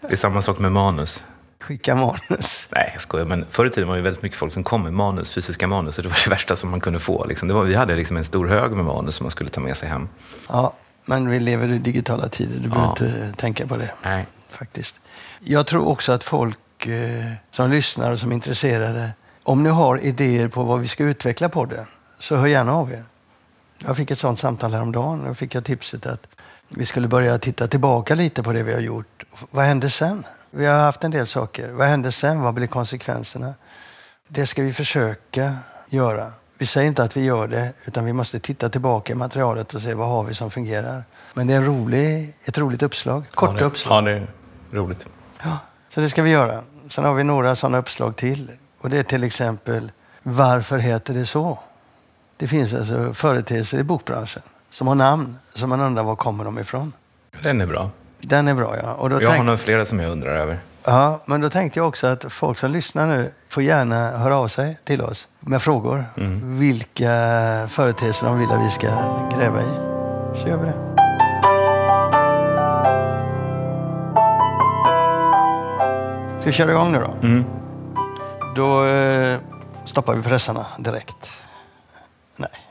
Det 0.00 0.12
är 0.12 0.16
samma 0.16 0.42
sak 0.42 0.58
med 0.58 0.72
manus. 0.72 1.24
Skicka 1.60 1.94
manus. 1.94 2.68
Nej, 2.72 2.90
jag 2.92 3.00
skojar. 3.02 3.26
Men 3.26 3.46
förr 3.50 3.66
i 3.66 3.70
tiden 3.70 3.88
var 3.88 3.96
det 3.96 4.02
väldigt 4.02 4.22
mycket 4.22 4.38
folk 4.38 4.52
som 4.52 4.64
kom 4.64 4.82
med 4.82 4.92
manus, 4.92 5.34
fysiska 5.34 5.66
manus. 5.66 5.98
Och 5.98 6.02
det 6.02 6.08
var 6.08 6.18
det 6.24 6.30
värsta 6.30 6.56
som 6.56 6.70
man 6.70 6.80
kunde 6.80 6.98
få. 6.98 7.26
Liksom. 7.26 7.48
Det 7.48 7.54
var, 7.54 7.64
vi 7.64 7.74
hade 7.74 7.96
liksom 7.96 8.16
en 8.16 8.24
stor 8.24 8.46
hög 8.46 8.72
med 8.72 8.84
manus 8.84 9.14
som 9.14 9.24
man 9.24 9.30
skulle 9.30 9.50
ta 9.50 9.60
med 9.60 9.76
sig 9.76 9.88
hem. 9.88 10.08
Ja, 10.48 10.72
men 11.04 11.28
vi 11.28 11.40
lever 11.40 11.68
i 11.72 11.78
digitala 11.78 12.28
tider. 12.28 12.60
Du 12.60 12.68
behöver 12.68 12.86
Ja. 12.86 12.90
inte 12.90 13.32
tänka 13.40 13.66
på 13.66 13.76
det. 13.76 13.90
Nej. 14.02 14.26
faktiskt. 14.48 14.94
Jag 15.40 15.66
tror 15.66 15.88
också 15.88 16.12
att 16.12 16.24
folk 16.24 16.86
eh, 16.86 17.24
som 17.50 17.70
lyssnar 17.70 18.10
och 18.12 18.18
som 18.18 18.30
är 18.30 18.34
intresserade, 18.34 19.10
om 19.42 19.62
ni 19.62 19.68
har 19.70 19.98
idéer 20.04 20.48
på 20.48 20.62
vad 20.62 20.80
vi 20.80 20.88
ska 20.88 21.04
utveckla 21.04 21.48
på 21.48 21.64
det, 21.64 21.86
så 22.18 22.36
hör 22.36 22.46
gärna 22.46 22.74
av 22.74 22.92
er. 22.92 23.04
Jag 23.78 23.96
fick 23.96 24.10
ett 24.10 24.18
sånt 24.18 24.38
samtal 24.38 24.72
häromdagen. 24.72 25.24
Då 25.24 25.34
fick 25.34 25.54
jag 25.54 25.64
tipset 25.64 26.06
att 26.06 26.26
vi 26.68 26.86
skulle 26.86 27.08
börja 27.08 27.38
titta 27.38 27.68
tillbaka 27.68 28.14
lite 28.14 28.42
på 28.42 28.52
det 28.52 28.62
vi 28.62 28.72
har 28.72 28.80
gjort. 28.80 29.24
Vad 29.50 29.64
hände 29.64 29.90
sen? 29.90 30.26
Vi 30.50 30.66
har 30.66 30.78
haft 30.78 31.04
en 31.04 31.10
del 31.10 31.26
saker. 31.26 31.68
Vad 31.68 31.86
hände 31.86 32.12
sen? 32.12 32.40
Vad 32.40 32.54
blir 32.54 32.66
konsekvenserna? 32.66 33.54
Det 34.28 34.46
ska 34.46 34.62
vi 34.62 34.72
försöka 34.72 35.56
göra. 35.90 36.32
Vi 36.58 36.66
säger 36.66 36.88
inte 36.88 37.02
att 37.02 37.16
vi 37.16 37.24
gör 37.24 37.48
det, 37.48 37.72
utan 37.84 38.04
vi 38.04 38.12
måste 38.12 38.40
titta 38.40 38.68
tillbaka 38.68 39.12
i 39.12 39.16
materialet 39.16 39.74
och 39.74 39.82
se 39.82 39.94
vad 39.94 40.08
har 40.08 40.24
vi 40.24 40.34
som 40.34 40.50
fungerar. 40.50 41.04
Men 41.34 41.46
det 41.46 41.52
är 41.52 41.56
en 41.56 41.66
rolig, 41.66 42.34
ett 42.44 42.58
roligt 42.58 42.82
uppslag. 42.82 43.24
Korta 43.34 43.52
ja, 43.52 43.58
det, 43.58 43.64
uppslag. 43.64 43.96
Ja, 43.96 44.02
det 44.02 44.10
är 44.10 44.26
roligt. 44.70 45.06
Ja, 45.42 45.58
så 45.88 46.00
det 46.00 46.10
ska 46.10 46.22
vi 46.22 46.30
göra. 46.30 46.62
Sen 46.90 47.04
har 47.04 47.14
vi 47.14 47.24
några 47.24 47.56
sådana 47.56 47.78
uppslag 47.78 48.16
till. 48.16 48.50
Och 48.80 48.90
det 48.90 48.98
är 48.98 49.02
till 49.02 49.24
exempel, 49.24 49.92
varför 50.22 50.78
heter 50.78 51.14
det 51.14 51.26
så? 51.26 51.58
Det 52.38 52.48
finns 52.48 52.74
alltså 52.74 53.14
företeelser 53.14 53.78
i 53.78 53.82
bokbranschen 53.82 54.42
som 54.70 54.86
har 54.86 54.94
namn 54.94 55.36
som 55.50 55.70
man 55.70 55.80
undrar 55.80 56.02
var 56.02 56.16
kommer 56.16 56.44
de 56.44 56.58
ifrån. 56.58 56.92
Den 57.42 57.60
är 57.60 57.66
bra. 57.66 57.90
Den 58.20 58.48
är 58.48 58.54
bra, 58.54 58.76
ja. 58.82 58.92
Och 58.94 59.10
då 59.10 59.22
Jag 59.22 59.28
har 59.28 59.34
tänk... 59.34 59.46
nog 59.46 59.60
flera 59.60 59.84
som 59.84 60.00
jag 60.00 60.10
undrar 60.10 60.34
över. 60.36 60.58
ja. 60.84 61.20
Men 61.24 61.40
då 61.40 61.50
tänkte 61.50 61.78
jag 61.78 61.88
också 61.88 62.06
att 62.06 62.24
folk 62.32 62.58
som 62.58 62.70
lyssnar 62.70 63.06
nu 63.06 63.30
får 63.48 63.62
gärna 63.62 64.10
höra 64.18 64.36
av 64.36 64.48
sig 64.48 64.78
till 64.84 65.02
oss 65.02 65.28
med 65.40 65.62
frågor. 65.62 66.04
Vilka 66.58 67.08
företeelser 67.68 68.26
de 68.26 68.38
vill 68.38 68.50
att 68.50 68.66
vi 68.66 68.70
ska 68.70 68.86
gräva 69.38 69.60
i. 69.60 69.70
Så 70.42 70.48
gör 70.48 70.56
vi 70.56 70.66
det. 70.66 70.74
Ska 76.40 76.46
vi 76.50 76.52
köra 76.52 76.70
igång 76.70 76.92
nu 76.92 76.98
då? 76.98 77.26
Mm. 77.26 77.44
Då 78.56 78.84
eh, 78.84 79.38
stoppar 79.84 80.14
vi 80.14 80.22
pressarna 80.22 80.66
direkt. 80.78 81.30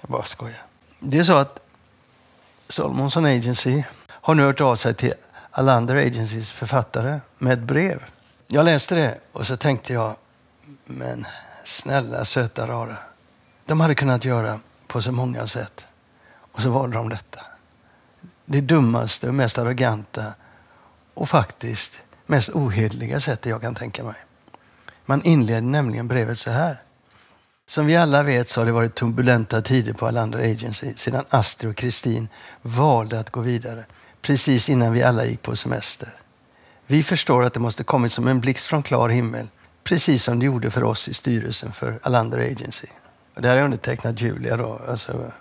Jag 0.07 0.11
bara 0.11 0.23
skojar. 0.23 0.65
Det 0.99 1.19
är 1.19 1.23
så 1.23 1.33
att 1.33 1.59
Salmonson 2.69 3.25
Agency 3.25 3.83
har 4.09 4.35
nu 4.35 4.43
hört 4.43 4.61
av 4.61 4.75
sig 4.75 4.93
till 4.93 5.13
Alander 5.51 5.95
Agencys 5.95 6.51
författare 6.51 7.19
med 7.37 7.53
ett 7.53 7.59
brev. 7.59 8.03
Jag 8.47 8.65
läste 8.65 8.95
det 8.95 9.17
och 9.31 9.47
så 9.47 9.57
tänkte 9.57 9.93
jag, 9.93 10.15
men 10.85 11.25
snälla 11.65 12.25
söta 12.25 12.67
rara. 12.67 12.97
De 13.65 13.79
hade 13.79 13.95
kunnat 13.95 14.25
göra 14.25 14.59
på 14.87 15.01
så 15.01 15.11
många 15.11 15.47
sätt. 15.47 15.85
Och 16.51 16.61
så 16.61 16.69
valde 16.69 16.97
de 16.97 17.09
detta. 17.09 17.41
Det 18.45 18.61
dummaste 18.61 19.27
och 19.27 19.35
mest 19.35 19.57
arroganta 19.57 20.33
och 21.13 21.29
faktiskt 21.29 21.99
mest 22.25 22.49
ohederliga 22.49 23.21
sättet 23.21 23.45
jag 23.45 23.61
kan 23.61 23.75
tänka 23.75 24.03
mig. 24.03 24.15
Man 25.05 25.21
inleder 25.21 25.61
nämligen 25.61 26.07
brevet 26.07 26.39
så 26.39 26.51
här. 26.51 26.81
Som 27.69 27.85
vi 27.85 27.95
alla 27.95 28.23
vet 28.23 28.49
så 28.49 28.61
har 28.61 28.65
det 28.65 28.71
varit 28.71 28.95
turbulenta 28.95 29.61
tider 29.61 29.93
på 29.93 30.07
Alander 30.07 30.39
Agency 30.39 30.93
sedan 30.95 31.25
Astrid 31.29 31.69
och 31.69 31.75
Kristin 31.75 32.27
valde 32.61 33.19
att 33.19 33.29
gå 33.29 33.41
vidare 33.41 33.85
precis 34.21 34.69
innan 34.69 34.93
vi 34.93 35.03
alla 35.03 35.25
gick 35.25 35.41
på 35.41 35.55
semester. 35.55 36.09
Vi 36.87 37.03
förstår 37.03 37.43
att 37.43 37.53
det 37.53 37.59
måste 37.59 37.83
kommit 37.83 38.11
som 38.11 38.27
en 38.27 38.39
blixt 38.39 38.67
från 38.67 38.83
klar 38.83 39.09
himmel 39.09 39.47
precis 39.83 40.23
som 40.23 40.39
det 40.39 40.45
gjorde 40.45 40.71
för 40.71 40.83
oss 40.83 41.07
i 41.07 41.13
styrelsen 41.13 41.71
för 41.71 41.99
Alander 42.03 42.37
Agency. 42.37 42.87
Och 43.35 43.41
det 43.41 43.47
här 43.47 43.57
är 43.57 43.63
undertecknat 43.63 44.21
Julia 44.21 44.57
då, 44.57 44.81
alltså 44.89 45.31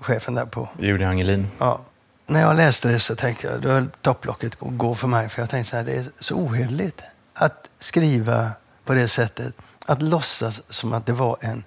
chefen 0.00 0.34
där 0.34 0.46
på 0.46 0.68
Julia 0.78 1.08
Angelin. 1.08 1.46
Ja. 1.58 1.80
När 2.26 2.40
jag 2.40 2.56
läste 2.56 2.88
det 2.88 3.00
så 3.00 3.16
tänkte 3.16 3.46
jag, 3.46 3.60
då 3.60 3.68
höll 3.68 3.88
topplocket 4.02 4.52
gå 4.58 4.94
för 4.94 5.08
mig. 5.08 5.28
För 5.28 5.42
jag 5.42 5.50
tänkte 5.50 5.70
så 5.70 5.76
här, 5.76 5.84
det 5.84 5.92
är 5.92 6.04
så 6.20 6.34
ohederligt 6.34 7.02
att 7.34 7.68
skriva 7.78 8.50
på 8.84 8.94
det 8.94 9.08
sättet. 9.08 9.54
Att 9.88 10.02
låtsas 10.02 10.62
som 10.68 10.92
att 10.92 11.06
det 11.06 11.12
var 11.12 11.36
en 11.40 11.64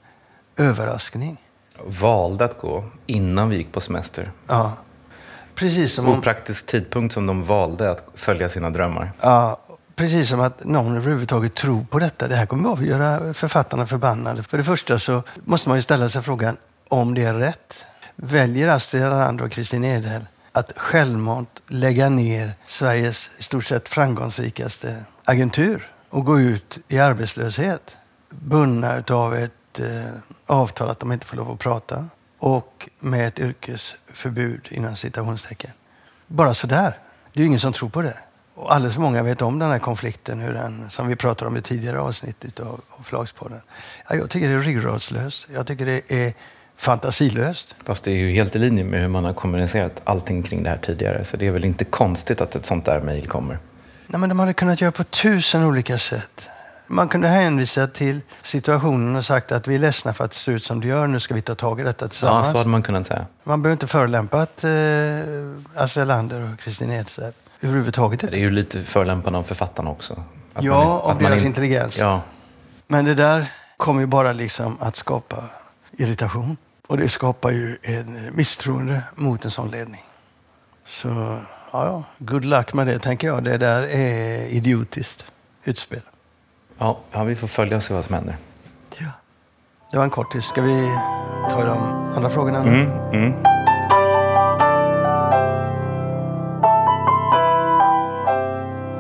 överraskning. 0.58 1.42
Valde 1.86 2.46
att 2.46 2.58
gå 2.62 2.84
innan 3.06 3.50
vi 3.50 3.58
gick 3.58 3.72
på 3.72 3.82
semester. 3.82 4.32
Ja. 4.48 4.74
Precis 5.56 5.94
som, 5.94 6.08
om, 6.08 6.18
Opraktisk 6.18 6.68
tidpunkt 6.68 7.14
som 7.14 7.28
de 7.28 7.44
valde 7.44 7.92
att 7.92 8.08
följa 8.16 8.50
sina 8.50 8.70
drömmar. 8.70 9.12
ja, 9.22 9.60
precis 9.96 10.30
som 10.30 10.40
att 10.40 10.64
någon 10.64 10.98
överhuvudtaget 10.98 11.56
tror 11.56 11.84
på 11.84 12.00
detta. 12.00 12.28
Det 12.28 12.36
här 12.36 12.46
kommer 12.46 12.74
att 12.74 12.82
göra 12.82 13.34
författarna 13.34 13.86
förbannade. 13.86 14.44
För 14.44 14.58
det 14.58 14.64
första 14.64 15.00
så 15.00 15.24
måste 15.44 15.70
man 15.70 15.78
ju 15.78 15.82
ställa 15.82 16.10
sig 16.10 16.22
frågan 16.22 16.58
om 16.88 17.14
det 17.14 17.24
är 17.24 17.34
rätt. 17.34 17.86
Väljer 18.16 18.68
Astrid 18.68 19.04
Alander 19.04 19.46
och 19.46 19.52
Kristin 19.52 19.84
Edel 19.84 20.22
att 20.52 20.72
självmant 20.76 21.62
lägga 21.68 22.10
ner 22.10 22.54
Sveriges 22.68 23.30
i 23.38 23.44
stort 23.44 23.66
sett 23.66 23.90
framgångsrikaste 23.90 25.04
agentur? 25.26 25.92
och 26.12 26.26
gå 26.26 26.40
ut 26.40 26.80
i 26.88 27.00
arbetslöshet. 27.00 27.98
Bundna 28.32 29.04
av 29.10 29.36
ett 29.36 29.80
eh, 29.80 29.86
avtal 30.46 30.90
att 30.90 31.00
de 31.00 31.12
inte 31.12 31.26
får 31.26 31.38
lov 31.38 31.52
att 31.52 31.60
prata 31.60 32.06
och 32.40 32.90
med 33.00 33.28
ett 33.28 33.40
yrkesförbud 33.40 34.68
inom 34.72 34.96
citationstecken. 34.96 35.72
Bara 36.28 36.54
sådär. 36.54 36.98
Det 37.34 37.40
är 37.40 37.42
ju 37.42 37.48
ingen 37.48 37.60
som 37.60 37.74
tror 37.74 37.90
på 37.90 38.02
det. 38.02 38.18
Och 38.56 38.74
alldeles 38.74 38.96
för 38.96 39.02
många 39.02 39.24
vet 39.24 39.42
om 39.42 39.60
den 39.60 39.72
här 39.72 39.80
konflikten, 39.80 40.40
hur 40.40 40.54
den, 40.54 40.90
som 40.90 41.08
vi 41.08 41.16
pratade 41.16 41.50
om 41.50 41.58
i 41.58 41.62
tidigare 41.62 42.00
avsnitt 42.00 42.60
av, 42.60 42.82
av 42.90 43.04
Förlagspodden. 43.04 43.62
Ja, 44.10 44.16
jag 44.16 44.30
tycker 44.30 44.50
det 44.50 44.56
är 44.56 44.60
ryggradslöst. 44.60 45.48
Jag 45.54 45.68
tycker 45.68 45.86
det 45.86 46.12
är 46.12 46.34
fantasilöst. 46.76 47.76
Fast 47.86 48.04
det 48.04 48.12
är 48.12 48.16
ju 48.16 48.32
helt 48.32 48.56
i 48.56 48.60
linje 48.60 48.84
med 48.84 49.02
hur 49.02 49.08
man 49.08 49.26
har 49.26 49.34
kommunicerat 49.34 50.02
allting 50.04 50.44
kring 50.44 50.64
det 50.64 50.70
här 50.70 50.78
tidigare. 50.78 51.26
Så 51.26 51.38
det 51.38 51.48
är 51.48 51.52
väl 51.52 51.66
inte 51.66 51.86
konstigt 51.86 52.42
att 52.42 52.56
ett 52.56 52.66
sånt 52.66 52.86
där 52.86 53.02
mejl 53.02 53.28
kommer. 53.28 53.58
Nej, 54.08 54.20
men 54.20 54.30
de 54.30 54.40
hade 54.40 54.54
kunnat 54.54 54.82
göra 54.82 54.92
på 54.92 55.04
tusen 55.04 55.64
olika 55.64 55.98
sätt. 55.98 56.48
Man 56.92 57.08
kunde 57.10 57.28
hänvisa 57.28 57.88
till 57.88 58.22
situationen 58.44 59.16
och 59.16 59.26
sagt 59.26 59.52
att 59.52 59.68
vi 59.68 59.76
är 59.76 59.80
ledsna 59.80 60.14
för 60.14 60.26
att 60.26 60.32
det 60.32 60.38
ser 60.38 60.52
ut 60.52 60.64
som 60.64 60.82
det 60.82 60.88
gör. 60.88 61.08
Nu 61.08 61.20
ska 61.20 61.34
vi 61.34 61.42
ta 61.42 61.56
tag 61.56 61.80
i 61.80 61.84
detta 61.84 62.08
tillsammans. 62.08 62.48
Ja, 62.48 62.52
så 62.52 62.58
hade 62.58 62.70
man 62.70 62.84
kunnat 62.84 63.06
säga. 63.06 63.26
Man 63.44 63.62
behöver 63.62 63.74
inte 63.74 63.88
förolämpa 63.88 64.38
eh, 64.42 64.44
Astrid 65.76 66.08
Lander 66.08 66.54
och 66.54 66.60
Kristin 66.60 66.92
Edstedt 66.92 67.38
överhuvudtaget. 67.62 68.20
Det 68.20 68.28
är 68.28 68.40
ju 68.40 68.50
lite 68.50 68.82
förolämpande 68.82 69.40
av 69.40 69.44
författarna 69.44 69.90
också. 69.90 70.24
Att 70.54 70.64
ja, 70.64 70.84
man, 70.84 71.12
av 71.12 71.20
deras 71.20 71.42
in... 71.42 71.48
intelligens. 71.48 71.98
Ja. 71.98 72.22
Men 72.88 73.06
det 73.06 73.16
där 73.16 73.52
kommer 73.78 74.02
ju 74.02 74.08
bara 74.08 74.32
liksom 74.32 74.78
att 74.80 74.96
skapa 74.96 75.44
irritation. 75.92 76.58
Och 76.88 76.98
det 76.98 77.10
skapar 77.10 77.52
ju 77.52 77.78
en 77.82 78.36
misstroende 78.36 79.02
mot 79.16 79.46
en 79.46 79.52
sån 79.52 79.72
ledning. 79.72 80.04
Så, 80.86 81.08
ja, 81.72 81.86
ja, 81.86 82.04
good 82.18 82.46
luck 82.46 82.74
med 82.74 82.88
det, 82.88 83.00
tänker 83.00 83.28
jag. 83.28 83.44
Det 83.44 83.58
där 83.58 83.82
är 83.82 84.46
idiotiskt 84.46 85.26
utspel. 85.64 86.02
Ja, 86.82 87.00
ja 87.12 87.24
vi 87.24 87.36
får 87.36 87.48
följa 87.48 87.78
och 87.78 87.84
se 87.84 87.94
vad 87.94 88.06
som 88.06 88.16
händer. 88.16 88.36
Ja. 89.00 89.08
Det 89.92 89.98
var 89.98 90.04
en 90.04 90.10
kortis. 90.10 90.46
Ska 90.46 90.62
vi 90.62 90.98
ta 91.50 91.66
de 91.66 91.78
andra 92.16 92.30
frågorna? 92.30 92.64
Mm, 92.64 92.92
mm. 93.14 93.34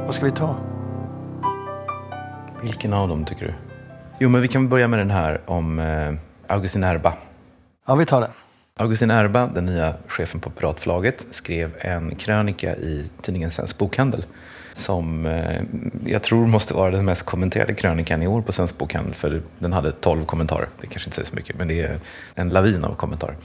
Vad 0.06 0.16
ska 0.16 0.26
vi 0.26 0.32
ta? 0.32 0.56
Vilken 2.62 2.94
av 2.94 3.08
dem 3.08 3.26
tycker 3.26 3.46
du? 3.46 3.54
Jo, 4.20 4.30
men 4.30 4.42
vi 4.42 4.48
kan 4.48 4.70
börja 4.70 4.88
med 4.88 5.00
den 5.00 5.12
här 5.12 5.42
om 5.46 5.80
eh, 5.80 6.14
Augustin 6.48 6.84
Erba. 6.84 7.14
Ja, 7.88 7.96
vi 7.96 8.06
tar 8.06 8.22
den. 8.22 8.32
Augustin 8.76 9.12
Erba, 9.12 9.48
den 9.48 9.66
nya 9.66 9.94
chefen 10.08 10.40
på 10.40 10.50
Piratförlaget, 10.50 11.26
skrev 11.30 11.72
en 11.80 12.16
krönika 12.16 12.76
i 12.76 13.10
tidningen 13.22 13.52
Svensk 13.52 13.78
Bokhandel 13.78 14.26
som 14.74 15.26
eh, 15.26 15.62
jag 16.06 16.24
tror 16.24 16.48
måste 16.48 16.74
vara 16.74 16.92
den 16.92 17.06
mest 17.06 17.26
kommenterade 17.26 17.74
krönikan 17.74 18.24
i 18.24 18.28
år 18.28 18.42
på 18.42 18.52
Svensk 18.52 18.78
Bokhandel, 18.78 19.14
för 19.14 19.42
den 19.60 19.74
hade 19.74 19.92
12 19.92 20.26
kommentarer. 20.26 20.70
Det 20.82 20.88
kanske 20.88 21.08
inte 21.08 21.16
säger 21.16 21.28
så 21.28 21.36
mycket, 21.36 21.58
men 21.58 21.68
det 21.68 21.82
är 21.82 22.00
en 22.36 22.50
lavin 22.50 22.84
av 22.84 22.96
kommentarer. 22.96 23.36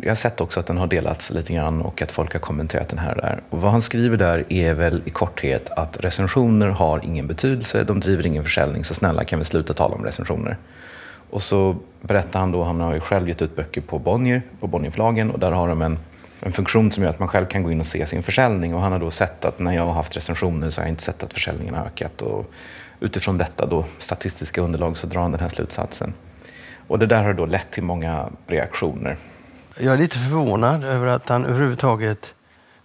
Jag 0.00 0.10
har 0.10 0.14
sett 0.16 0.40
också 0.40 0.60
att 0.60 0.66
den 0.66 0.78
har 0.78 0.86
delats 0.86 1.30
lite 1.30 1.52
grann 1.52 1.82
och 1.82 2.02
att 2.02 2.12
folk 2.12 2.32
har 2.32 2.40
kommenterat 2.40 2.88
den 2.88 2.98
här 2.98 3.14
och 3.14 3.22
där. 3.22 3.40
Och 3.50 3.60
vad 3.60 3.72
han 3.72 3.82
skriver 3.82 4.16
där 4.16 4.44
är 4.48 4.74
väl 4.74 5.02
i 5.04 5.10
korthet 5.10 5.70
att 5.70 6.00
recensioner 6.00 6.68
har 6.68 7.04
ingen 7.04 7.26
betydelse, 7.26 7.84
de 7.84 8.00
driver 8.00 8.26
ingen 8.26 8.44
försäljning, 8.44 8.84
så 8.84 8.94
snälla 8.94 9.24
kan 9.24 9.38
vi 9.38 9.44
sluta 9.44 9.74
tala 9.74 9.94
om 9.94 10.04
recensioner. 10.04 10.56
Och 11.30 11.42
så 11.42 11.76
berättar 12.00 12.40
han 12.40 12.52
då, 12.52 12.62
han 12.62 12.80
har 12.80 12.94
ju 12.94 13.00
själv 13.00 13.28
gett 13.28 13.42
ut 13.42 13.56
böcker 13.56 13.80
på 13.80 13.98
Bonnier, 13.98 14.42
på 14.60 14.66
Bonnierförlagen 14.66 15.30
och 15.30 15.38
där 15.38 15.50
har 15.50 15.68
de 15.68 15.82
en, 15.82 15.98
en 16.44 16.52
funktion 16.52 16.90
som 16.90 17.02
gör 17.02 17.10
att 17.10 17.18
man 17.18 17.28
själv 17.28 17.46
kan 17.46 17.62
gå 17.62 17.72
in 17.72 17.80
och 17.80 17.86
se 17.86 18.06
sin 18.06 18.22
försäljning. 18.22 18.74
Och 18.74 18.80
han 18.80 18.92
har 18.92 18.98
då 18.98 19.10
sett 19.10 19.44
att 19.44 19.58
när 19.58 19.72
jag 19.72 19.86
har 19.86 19.92
haft 19.92 20.16
recensioner 20.16 20.70
så 20.70 20.80
har 20.80 20.86
jag 20.86 20.92
inte 20.92 21.02
sett 21.02 21.22
att 21.22 21.34
försäljningen 21.34 21.74
har 21.74 21.84
ökat. 21.84 22.22
Och 22.22 22.50
utifrån 23.00 23.38
detta 23.38 23.66
då, 23.66 23.84
statistiska 23.98 24.60
underlag 24.60 24.96
så 24.96 25.06
drar 25.06 25.20
han 25.20 25.30
den 25.30 25.40
här 25.40 25.48
slutsatsen. 25.48 26.14
Och 26.88 26.98
det 26.98 27.06
där 27.06 27.22
har 27.22 27.32
då 27.32 27.46
lett 27.46 27.70
till 27.70 27.82
många 27.82 28.28
reaktioner. 28.46 29.16
Jag 29.78 29.94
är 29.94 29.98
lite 29.98 30.18
förvånad 30.18 30.84
över 30.84 31.06
att 31.06 31.28
han 31.28 31.44
överhuvudtaget 31.44 32.34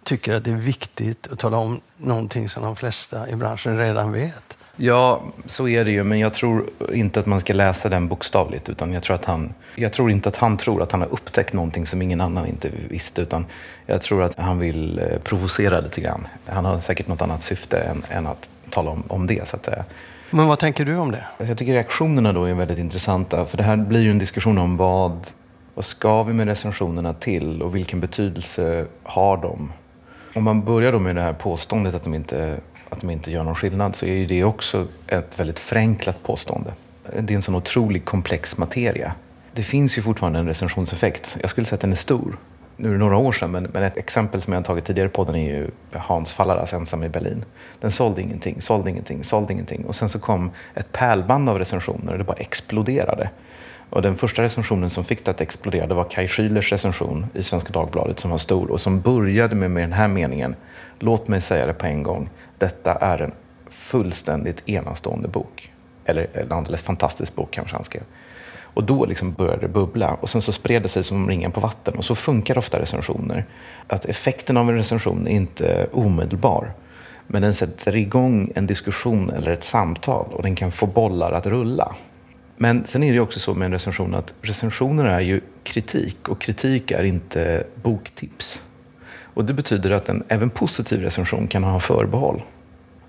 tycker 0.03 0.33
att 0.33 0.43
det 0.43 0.51
är 0.51 0.55
viktigt 0.55 1.27
att 1.31 1.39
tala 1.39 1.57
om 1.57 1.81
någonting 1.97 2.49
som 2.49 2.63
de 2.63 2.75
flesta 2.75 3.29
i 3.29 3.35
branschen 3.35 3.77
redan 3.77 4.11
vet. 4.11 4.56
Ja, 4.79 5.21
så 5.45 5.67
är 5.67 5.85
det 5.85 5.91
ju, 5.91 6.03
men 6.03 6.19
jag 6.19 6.33
tror 6.33 6.65
inte 6.93 7.19
att 7.19 7.25
man 7.25 7.39
ska 7.39 7.53
läsa 7.53 7.89
den 7.89 8.07
bokstavligt. 8.07 8.69
Utan 8.69 8.93
jag, 8.93 9.03
tror 9.03 9.15
att 9.15 9.25
han, 9.25 9.53
jag 9.75 9.93
tror 9.93 10.11
inte 10.11 10.29
att 10.29 10.35
han 10.35 10.57
tror 10.57 10.81
att 10.81 10.91
han 10.91 11.01
har 11.01 11.07
upptäckt 11.07 11.53
någonting 11.53 11.85
som 11.85 12.01
ingen 12.01 12.21
annan 12.21 12.47
inte 12.47 12.69
visste. 12.89 13.21
Utan 13.21 13.45
jag 13.85 14.01
tror 14.01 14.23
att 14.23 14.39
han 14.39 14.59
vill 14.59 14.99
eh, 14.99 15.19
provocera 15.23 15.79
lite 15.79 16.01
grann. 16.01 16.27
Han 16.45 16.65
har 16.65 16.79
säkert 16.79 17.07
något 17.07 17.21
annat 17.21 17.43
syfte 17.43 17.77
än, 17.77 18.03
än 18.09 18.27
att 18.27 18.49
tala 18.69 18.91
om, 18.91 19.03
om 19.07 19.27
det, 19.27 19.47
så 19.47 19.55
att 19.55 19.65
säga. 19.65 19.85
Men 20.29 20.47
vad 20.47 20.59
tänker 20.59 20.85
du 20.85 20.97
om 20.97 21.11
det? 21.11 21.25
Jag 21.37 21.57
tycker 21.57 21.73
reaktionerna 21.73 22.33
då 22.33 22.43
är 22.43 22.53
väldigt 22.53 22.79
intressanta. 22.79 23.45
För 23.45 23.57
det 23.57 23.63
här 23.63 23.75
blir 23.75 24.01
ju 24.01 24.11
en 24.11 24.19
diskussion 24.19 24.57
om 24.57 24.77
vad, 24.77 25.27
vad 25.73 25.85
ska 25.85 26.23
vi 26.23 26.33
med 26.33 26.47
recensionerna 26.47 27.13
till 27.13 27.61
och 27.61 27.75
vilken 27.75 27.99
betydelse 27.99 28.85
har 29.03 29.37
de? 29.37 29.71
Om 30.35 30.43
man 30.43 30.65
börjar 30.65 30.91
då 30.91 30.99
med 30.99 31.15
det 31.15 31.21
här 31.21 31.33
påståendet 31.33 31.95
att 31.95 32.03
de 32.03 32.13
inte 32.13 32.59
att 32.89 33.01
de 33.01 33.09
inte 33.09 33.31
gör 33.31 33.43
någon 33.43 33.55
skillnad 33.55 33.95
så 33.95 34.05
är 34.05 34.13
ju 34.13 34.25
det 34.25 34.43
också 34.43 34.87
ett 35.07 35.39
väldigt 35.39 35.59
förenklat 35.59 36.23
påstående. 36.23 36.73
Det 37.19 37.33
är 37.33 37.35
en 37.35 37.41
sån 37.41 37.55
otroligt 37.55 38.05
komplex 38.05 38.57
materia. 38.57 39.13
Det 39.53 39.63
finns 39.63 39.97
ju 39.97 40.01
fortfarande 40.01 40.39
en 40.39 40.47
recensionseffekt. 40.47 41.37
Jag 41.41 41.49
skulle 41.49 41.65
säga 41.65 41.75
att 41.75 41.81
den 41.81 41.91
är 41.91 41.95
stor. 41.95 42.37
Nu 42.77 42.87
är 42.87 42.91
det 42.91 42.97
några 42.97 43.17
år 43.17 43.31
sedan, 43.31 43.51
men, 43.51 43.63
men 43.73 43.83
ett 43.83 43.97
exempel 43.97 44.41
som 44.41 44.53
jag 44.53 44.59
har 44.59 44.63
tagit 44.63 44.85
tidigare 44.85 45.09
på 45.09 45.23
den 45.23 45.35
är 45.35 45.55
ju 45.55 45.69
Hans 45.91 46.33
Fallaras 46.33 46.73
Ensam 46.73 47.03
i 47.03 47.09
Berlin. 47.09 47.45
Den 47.79 47.91
sålde 47.91 48.21
ingenting, 48.21 48.61
sålde 48.61 48.89
ingenting, 48.89 49.23
sålde 49.23 49.53
ingenting. 49.53 49.85
Och 49.85 49.95
sen 49.95 50.09
så 50.09 50.19
kom 50.19 50.51
ett 50.75 50.91
pärlband 50.91 51.49
av 51.49 51.59
recensioner 51.59 52.11
och 52.11 52.17
det 52.17 52.23
bara 52.23 52.37
exploderade. 52.37 53.29
Och 53.89 54.01
den 54.01 54.15
första 54.15 54.41
recensionen 54.41 54.89
som 54.89 55.03
fick 55.03 55.25
det 55.25 55.31
att 55.31 55.41
explodera 55.41 55.87
det 55.87 55.93
var 55.93 56.09
Kai 56.09 56.27
Schülers 56.27 56.71
recension 56.71 57.25
i 57.33 57.43
Svenska 57.43 57.73
Dagbladet 57.73 58.19
som 58.19 58.31
var 58.31 58.37
stor 58.37 58.71
och 58.71 58.81
som 58.81 59.01
började 59.01 59.55
med, 59.55 59.71
med 59.71 59.83
den 59.83 59.93
här 59.93 60.07
meningen. 60.07 60.55
Låt 60.99 61.27
mig 61.27 61.41
säga 61.41 61.65
det 61.65 61.73
på 61.73 61.85
en 61.85 62.03
gång. 62.03 62.29
Detta 62.57 62.93
är 62.93 63.21
en 63.21 63.31
fullständigt 63.69 64.69
enastående 64.69 65.27
bok. 65.27 65.71
Eller 66.05 66.27
en 66.33 66.51
alldeles 66.51 66.81
fantastisk 66.81 67.35
bok 67.35 67.51
kanske 67.51 67.75
han 67.75 67.83
skrev. 67.83 68.03
Och 68.77 68.83
då 68.83 69.05
liksom 69.05 69.33
började 69.33 69.61
det 69.61 69.67
bubbla 69.67 70.13
och 70.13 70.29
sen 70.29 70.41
så 70.41 70.51
spred 70.51 70.81
det 70.81 70.89
sig 70.89 71.03
som 71.03 71.29
ringen 71.29 71.51
på 71.51 71.59
vatten. 71.59 71.95
Och 71.97 72.05
så 72.05 72.15
funkar 72.15 72.57
ofta 72.57 72.79
recensioner. 72.79 73.45
Att 73.87 74.05
effekten 74.05 74.57
av 74.57 74.69
en 74.69 74.75
recension 74.75 75.27
är 75.27 75.31
inte 75.31 75.87
omedelbar. 75.91 76.71
Men 77.27 77.41
den 77.41 77.53
sätter 77.53 77.95
igång 77.95 78.51
en 78.55 78.67
diskussion 78.67 79.29
eller 79.29 79.51
ett 79.51 79.63
samtal 79.63 80.25
och 80.31 80.43
den 80.43 80.55
kan 80.55 80.71
få 80.71 80.85
bollar 80.85 81.31
att 81.31 81.45
rulla. 81.45 81.95
Men 82.57 82.85
sen 82.85 83.03
är 83.03 83.13
det 83.13 83.19
också 83.19 83.39
så 83.39 83.53
med 83.53 83.65
en 83.65 83.71
recension 83.71 84.15
att 84.15 84.33
recensioner 84.41 85.05
är 85.05 85.19
ju 85.19 85.41
kritik 85.63 86.29
och 86.29 86.41
kritik 86.41 86.91
är 86.91 87.03
inte 87.03 87.63
boktips. 87.83 88.61
Och 89.33 89.45
det 89.45 89.53
betyder 89.53 89.91
att 89.91 90.09
en 90.09 90.23
även 90.27 90.49
positiv 90.49 91.01
recension 91.01 91.47
kan 91.47 91.63
ha 91.63 91.79
förbehåll. 91.79 92.41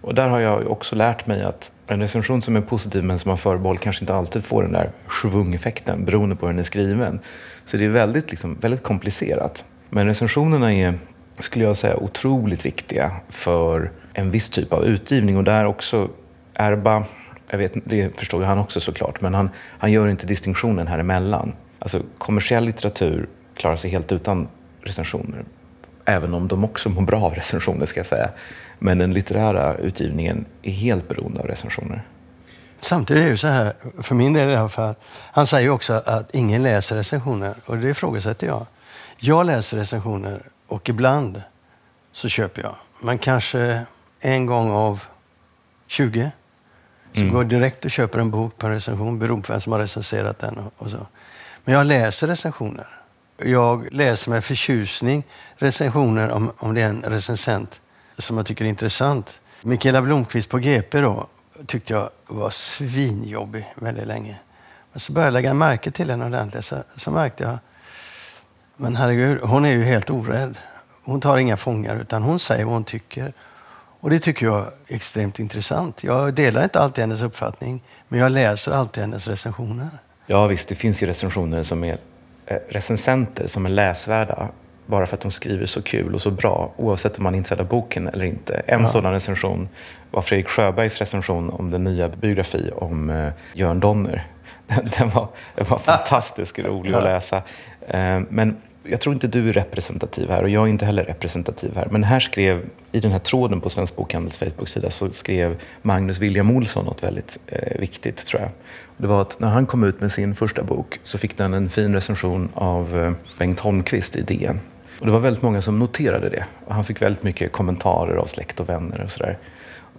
Och 0.00 0.14
där 0.14 0.28
har 0.28 0.40
jag 0.40 0.70
också 0.70 0.96
lärt 0.96 1.26
mig 1.26 1.42
att 1.42 1.72
en 1.86 2.00
recension 2.00 2.42
som 2.42 2.56
är 2.56 2.60
positiv 2.60 3.04
men 3.04 3.18
som 3.18 3.30
har 3.30 3.36
förbehåll 3.36 3.78
kanske 3.78 4.02
inte 4.02 4.14
alltid 4.14 4.44
får 4.44 4.62
den 4.62 4.72
där 4.72 4.90
schvung-effekten 5.06 6.04
beroende 6.04 6.36
på 6.36 6.46
hur 6.46 6.52
den 6.52 6.58
är 6.58 6.64
skriven. 6.64 7.20
Så 7.64 7.76
det 7.76 7.84
är 7.84 7.88
väldigt, 7.88 8.30
liksom, 8.30 8.58
väldigt 8.60 8.82
komplicerat. 8.82 9.64
Men 9.90 10.06
recensionerna 10.06 10.74
är, 10.74 10.94
skulle 11.38 11.64
jag 11.64 11.76
säga, 11.76 11.96
otroligt 11.96 12.66
viktiga 12.66 13.10
för 13.28 13.90
en 14.12 14.30
viss 14.30 14.50
typ 14.50 14.72
av 14.72 14.84
utgivning. 14.84 15.36
Och 15.36 15.44
där 15.44 15.64
också 15.64 16.08
Erba, 16.54 17.04
jag 17.50 17.58
vet, 17.58 17.72
det 17.84 18.18
förstår 18.18 18.40
ju 18.40 18.46
han 18.46 18.58
också 18.58 18.80
såklart, 18.80 19.20
men 19.20 19.34
han, 19.34 19.50
han 19.78 19.92
gör 19.92 20.08
inte 20.08 20.26
distinktionen 20.26 20.86
här 20.86 20.98
emellan. 20.98 21.52
Alltså 21.78 22.02
kommersiell 22.18 22.64
litteratur 22.64 23.28
klarar 23.54 23.76
sig 23.76 23.90
helt 23.90 24.12
utan 24.12 24.48
recensioner. 24.80 25.44
Även 26.04 26.34
om 26.34 26.48
de 26.48 26.64
också 26.64 26.88
mår 26.88 27.02
bra 27.02 27.20
av 27.20 27.34
recensioner 27.34 27.86
ska 27.86 28.00
jag 28.00 28.06
säga. 28.06 28.30
Men 28.78 28.98
den 28.98 29.12
litterära 29.12 29.76
utgivningen 29.76 30.44
är 30.62 30.72
helt 30.72 31.08
beroende 31.08 31.40
av 31.40 31.46
recensioner. 31.46 32.02
Samtidigt 32.80 33.24
är 33.24 33.30
det 33.30 33.38
så 33.38 33.48
här, 33.48 33.72
för 34.02 34.14
min 34.14 34.32
del 34.32 34.48
i 34.48 34.56
alla 34.56 34.68
fall, 34.68 34.94
han 35.32 35.46
säger 35.46 35.68
också 35.68 35.92
att 35.92 36.34
ingen 36.34 36.62
läser 36.62 36.96
recensioner 36.96 37.54
och 37.66 37.76
det 37.78 37.88
ifrågasätter 37.88 38.46
jag. 38.46 38.66
Jag 39.18 39.46
läser 39.46 39.76
recensioner 39.76 40.42
och 40.66 40.88
ibland 40.88 41.42
så 42.12 42.28
köper 42.28 42.62
jag. 42.62 42.74
Men 43.00 43.18
kanske 43.18 43.82
en 44.20 44.46
gång 44.46 44.70
av 44.70 45.02
20 45.86 46.30
så 47.12 47.20
mm. 47.20 47.32
går 47.32 47.42
jag 47.42 47.50
direkt 47.50 47.84
och 47.84 47.90
köper 47.90 48.18
en 48.18 48.30
bok 48.30 48.58
på 48.58 48.66
en 48.66 48.72
recension 48.72 49.18
beroende 49.18 49.46
på 49.46 49.52
vem 49.52 49.60
som 49.60 49.72
har 49.72 49.80
recenserat 49.80 50.38
den. 50.38 50.58
Och, 50.58 50.72
och 50.76 50.90
så. 50.90 51.06
Men 51.64 51.74
jag 51.74 51.86
läser 51.86 52.26
recensioner. 52.26 52.88
Jag 53.44 53.88
läser 53.92 54.30
med 54.30 54.44
förtjusning 54.44 55.24
recensioner 55.56 56.30
om, 56.30 56.52
om 56.58 56.74
det 56.74 56.82
är 56.82 56.88
en 56.88 57.02
recensent 57.02 57.80
som 58.18 58.36
jag 58.36 58.46
tycker 58.46 58.64
är 58.64 58.68
intressant. 58.68 59.40
Mikaela 59.62 60.02
Blomqvist 60.02 60.50
på 60.50 60.58
GP 60.58 61.00
då, 61.00 61.26
tyckte 61.66 61.92
jag 61.92 62.10
var 62.26 62.50
svinjobbig 62.50 63.66
väldigt 63.74 64.06
länge. 64.06 64.38
Men 64.92 65.00
så 65.00 65.12
började 65.12 65.28
jag 65.28 65.32
lägga 65.32 65.54
märke 65.54 65.90
till 65.90 66.10
henne 66.10 66.26
ordentligt. 66.26 66.64
Så, 66.64 66.76
så 66.96 67.10
märkte 67.10 67.44
jag, 67.44 67.58
men 68.76 68.96
herregud, 68.96 69.40
hon 69.42 69.64
är 69.64 69.70
ju 69.70 69.82
helt 69.82 70.10
orädd. 70.10 70.58
Hon 71.04 71.20
tar 71.20 71.38
inga 71.38 71.56
fångar, 71.56 71.96
utan 71.96 72.22
hon 72.22 72.38
säger 72.38 72.64
vad 72.64 72.74
hon 72.74 72.84
tycker. 72.84 73.32
Och 74.00 74.10
det 74.10 74.18
tycker 74.18 74.46
jag 74.46 74.58
är 74.58 74.94
extremt 74.94 75.38
intressant. 75.38 76.04
Jag 76.04 76.34
delar 76.34 76.64
inte 76.64 76.80
alltid 76.80 77.02
hennes 77.02 77.22
uppfattning, 77.22 77.82
men 78.08 78.20
jag 78.20 78.32
läser 78.32 78.72
alltid 78.72 79.00
hennes 79.00 79.28
recensioner. 79.28 79.88
Ja 80.26 80.46
visst, 80.46 80.68
det 80.68 80.74
finns 80.74 81.02
ju 81.02 81.06
recensioner 81.06 81.62
som 81.62 81.84
är 81.84 81.98
eh, 82.46 82.56
recensenter 82.68 83.46
som 83.46 83.66
är 83.66 83.70
läsvärda 83.70 84.48
bara 84.86 85.06
för 85.06 85.16
att 85.16 85.20
de 85.20 85.30
skriver 85.30 85.66
så 85.66 85.82
kul 85.82 86.14
och 86.14 86.22
så 86.22 86.30
bra 86.30 86.72
oavsett 86.76 87.18
om 87.18 87.24
man 87.24 87.34
är 87.34 87.38
intresserad 87.38 87.60
av 87.60 87.66
boken 87.66 88.08
eller 88.08 88.24
inte. 88.24 88.54
En 88.54 88.80
ja. 88.80 88.86
sådan 88.86 89.12
recension 89.12 89.68
var 90.10 90.22
Fredrik 90.22 90.48
Sjöbergs 90.48 90.98
recension 90.98 91.50
om 91.50 91.70
den 91.70 91.84
nya 91.84 92.08
biografi 92.08 92.70
om 92.76 93.10
eh, 93.10 93.28
Jörn 93.54 93.80
Donner. 93.80 94.26
Den, 94.66 94.90
den, 94.98 95.08
var, 95.08 95.28
den 95.54 95.66
var 95.68 95.78
fantastisk 95.98 96.58
rolig 96.58 96.94
att 96.94 97.04
läsa. 97.04 97.36
Eh, 97.88 98.20
men 98.28 98.56
jag 98.82 99.00
tror 99.00 99.14
inte 99.14 99.28
du 99.28 99.48
är 99.48 99.52
representativ 99.52 100.30
här 100.30 100.42
och 100.42 100.48
jag 100.48 100.64
är 100.64 100.68
inte 100.70 100.86
heller 100.86 101.04
representativ 101.04 101.74
här. 101.74 101.88
Men 101.90 102.04
här 102.04 102.20
skrev, 102.20 102.64
i 102.92 103.00
den 103.00 103.12
här 103.12 103.18
tråden 103.18 103.60
på 103.60 103.70
Svensk 103.70 103.96
Bokhandels 103.96 104.38
Facebook-sida 104.38 104.90
så 104.90 105.10
skrev 105.10 105.56
Magnus 105.82 106.18
William 106.18 106.50
Olsson 106.50 106.84
något 106.84 107.02
väldigt 107.02 107.38
eh, 107.46 107.80
viktigt 107.80 108.26
tror 108.26 108.42
jag. 108.42 108.50
Det 108.96 109.06
var 109.06 109.22
att 109.22 109.40
när 109.40 109.48
han 109.48 109.66
kom 109.66 109.84
ut 109.84 110.00
med 110.00 110.12
sin 110.12 110.34
första 110.34 110.62
bok 110.62 111.00
så 111.02 111.18
fick 111.18 111.36
den 111.36 111.54
en 111.54 111.70
fin 111.70 111.94
recension 111.94 112.48
av 112.54 112.98
eh, 112.98 113.12
Bengt 113.38 113.60
Holmqvist 113.60 114.16
i 114.16 114.22
DN. 114.22 114.60
Och 115.00 115.06
det 115.06 115.12
var 115.12 115.18
väldigt 115.18 115.42
många 115.42 115.62
som 115.62 115.78
noterade 115.78 116.28
det. 116.28 116.44
Och 116.64 116.74
han 116.74 116.84
fick 116.84 117.02
väldigt 117.02 117.22
mycket 117.22 117.52
kommentarer 117.52 118.16
av 118.16 118.26
släkt 118.26 118.60
och 118.60 118.68
vänner 118.68 119.04
och 119.04 119.10
sådär. 119.10 119.38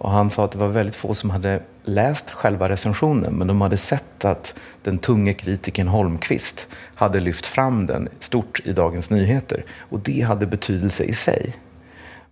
Och 0.00 0.10
han 0.10 0.30
sa 0.30 0.44
att 0.44 0.52
det 0.52 0.58
var 0.58 0.68
väldigt 0.68 0.94
få 0.94 1.14
som 1.14 1.30
hade 1.30 1.62
läst 1.84 2.30
själva 2.30 2.68
recensionen 2.68 3.34
men 3.34 3.46
de 3.46 3.60
hade 3.60 3.76
sett 3.76 4.24
att 4.24 4.54
den 4.82 4.98
tunge 4.98 5.32
kritikern 5.32 5.88
Holmqvist 5.88 6.68
hade 6.94 7.20
lyft 7.20 7.46
fram 7.46 7.86
den 7.86 8.08
stort 8.18 8.60
i 8.64 8.72
Dagens 8.72 9.10
Nyheter. 9.10 9.64
Och 9.78 10.00
det 10.00 10.20
hade 10.20 10.46
betydelse 10.46 11.04
i 11.04 11.12
sig. 11.12 11.56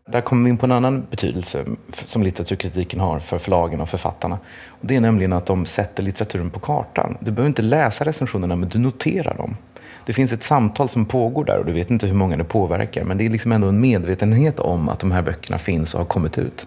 Där 0.06 0.20
kommer 0.20 0.44
vi 0.44 0.50
in 0.50 0.58
på 0.58 0.66
en 0.66 0.72
annan 0.72 1.06
betydelse 1.10 1.64
som 1.92 2.22
litteraturkritiken 2.22 3.00
har 3.00 3.18
för 3.18 3.38
förlagen 3.38 3.80
och 3.80 3.88
författarna. 3.88 4.38
Och 4.68 4.86
det 4.86 4.96
är 4.96 5.00
nämligen 5.00 5.32
att 5.32 5.46
de 5.46 5.66
sätter 5.66 6.02
litteraturen 6.02 6.50
på 6.50 6.60
kartan. 6.60 7.16
Du 7.20 7.30
behöver 7.30 7.48
inte 7.48 7.62
läsa 7.62 8.04
recensionerna 8.04 8.56
men 8.56 8.68
du 8.68 8.78
noterar 8.78 9.34
dem. 9.36 9.56
Det 10.06 10.12
finns 10.12 10.32
ett 10.32 10.42
samtal 10.42 10.88
som 10.88 11.04
pågår 11.04 11.44
där 11.44 11.58
och 11.58 11.66
du 11.66 11.72
vet 11.72 11.90
inte 11.90 12.06
hur 12.06 12.14
många 12.14 12.36
det 12.36 12.44
påverkar 12.44 13.04
men 13.04 13.18
det 13.18 13.26
är 13.26 13.30
liksom 13.30 13.52
ändå 13.52 13.68
en 13.68 13.80
medvetenhet 13.80 14.60
om 14.60 14.88
att 14.88 14.98
de 14.98 15.12
här 15.12 15.22
böckerna 15.22 15.58
finns 15.58 15.94
och 15.94 16.00
har 16.00 16.06
kommit 16.06 16.38
ut. 16.38 16.66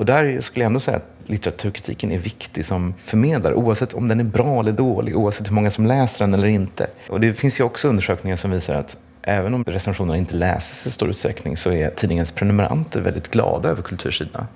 Och 0.00 0.06
där 0.06 0.40
skulle 0.40 0.62
jag 0.64 0.66
ändå 0.66 0.80
säga 0.80 0.96
att 0.96 1.06
litteraturkritiken 1.26 2.12
är 2.12 2.18
viktig 2.18 2.64
som 2.64 2.94
förmedlare, 3.04 3.54
oavsett 3.54 3.92
om 3.92 4.08
den 4.08 4.20
är 4.20 4.24
bra 4.24 4.60
eller 4.60 4.72
dålig, 4.72 5.16
oavsett 5.16 5.48
hur 5.48 5.54
många 5.54 5.70
som 5.70 5.86
läser 5.86 6.24
den 6.24 6.34
eller 6.34 6.46
inte. 6.46 6.86
Och 7.08 7.20
det 7.20 7.34
finns 7.34 7.60
ju 7.60 7.64
också 7.64 7.88
undersökningar 7.88 8.36
som 8.36 8.50
visar 8.50 8.74
att 8.74 8.96
även 9.22 9.54
om 9.54 9.64
recensionerna 9.64 10.18
inte 10.18 10.36
läses 10.36 10.86
i 10.86 10.90
stor 10.90 11.08
utsträckning 11.08 11.56
så 11.56 11.72
är 11.72 11.90
tidningens 11.90 12.32
prenumeranter 12.32 13.00
väldigt 13.00 13.30
glada 13.30 13.68
över 13.68 13.82
kultursidorna. 13.82 14.46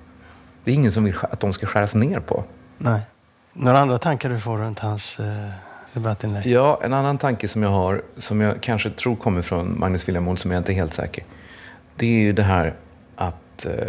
Det 0.63 0.71
är 0.71 0.75
ingen 0.75 0.91
som 0.91 1.03
vill 1.03 1.15
att 1.21 1.39
de 1.39 1.53
ska 1.53 1.65
skäras 1.65 1.95
ner 1.95 2.19
på. 2.19 2.43
Nej. 2.77 3.01
Några 3.53 3.79
andra 3.79 3.97
tankar 3.97 4.29
du 4.29 4.39
får 4.39 4.57
runt 4.57 4.79
hans 4.79 5.19
eh, 5.19 5.49
debattinlägg? 5.93 6.45
Ja, 6.45 6.79
en 6.83 6.93
annan 6.93 7.17
tanke 7.17 7.47
som 7.47 7.63
jag 7.63 7.69
har, 7.69 8.01
som 8.17 8.41
jag 8.41 8.61
kanske 8.61 8.89
tror 8.89 9.15
kommer 9.15 9.41
från 9.41 9.79
Magnus 9.79 10.07
William 10.07 10.37
som 10.37 10.51
jag 10.51 10.59
inte 10.59 10.71
är 10.71 10.75
helt 10.75 10.93
säker. 10.93 11.23
Det 11.95 12.05
är 12.05 12.19
ju 12.19 12.33
det 12.33 12.43
här 12.43 12.73
att 13.15 13.65
eh, 13.65 13.87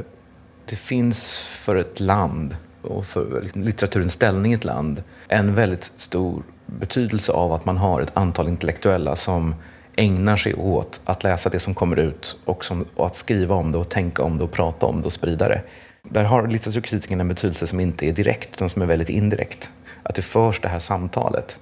det 0.66 0.76
finns 0.76 1.38
för 1.38 1.76
ett 1.76 2.00
land 2.00 2.56
och 2.82 3.06
för 3.06 3.50
litteraturens 3.52 4.12
ställning 4.12 4.52
i 4.52 4.54
ett 4.54 4.64
land 4.64 5.02
en 5.28 5.54
väldigt 5.54 5.92
stor 5.96 6.42
betydelse 6.66 7.32
av 7.32 7.52
att 7.52 7.64
man 7.64 7.76
har 7.76 8.00
ett 8.00 8.16
antal 8.16 8.49
intellektuella 8.49 9.16
som 9.16 9.54
ägnar 9.96 10.37
sig 10.37 10.54
åt 10.54 11.00
att 11.04 11.25
läsa 11.25 11.50
det 11.50 11.58
som 11.58 11.75
kommer 11.75 11.99
ut 11.99 12.38
och, 12.44 12.64
som, 12.64 12.85
och 12.94 13.06
att 13.06 13.16
skriva 13.16 13.54
om 13.54 13.73
det 13.73 13.78
och 13.78 13.88
tänka 13.88 14.23
om 14.23 14.38
det 14.38 14.44
och 14.44 14.52
prata 14.52 14.87
om 14.87 15.00
det 15.00 15.06
och 15.06 15.12
sprida 15.12 15.49
det. 15.49 15.62
Där 16.02 16.25
har 16.25 16.47
litteraturkritiken 16.47 17.21
en 17.21 17.28
betydelse 17.28 17.67
som 17.67 17.80
inte 17.80 18.06
är 18.06 18.12
direkt 18.12 18.54
utan 18.54 18.69
som 18.69 18.82
är 18.82 18.86
väldigt 18.86 19.08
indirekt. 19.08 19.71
Att 20.02 20.14
det 20.14 20.23
förs 20.23 20.60
det 20.60 20.69
här 20.69 20.78
samtalet. 20.78 21.58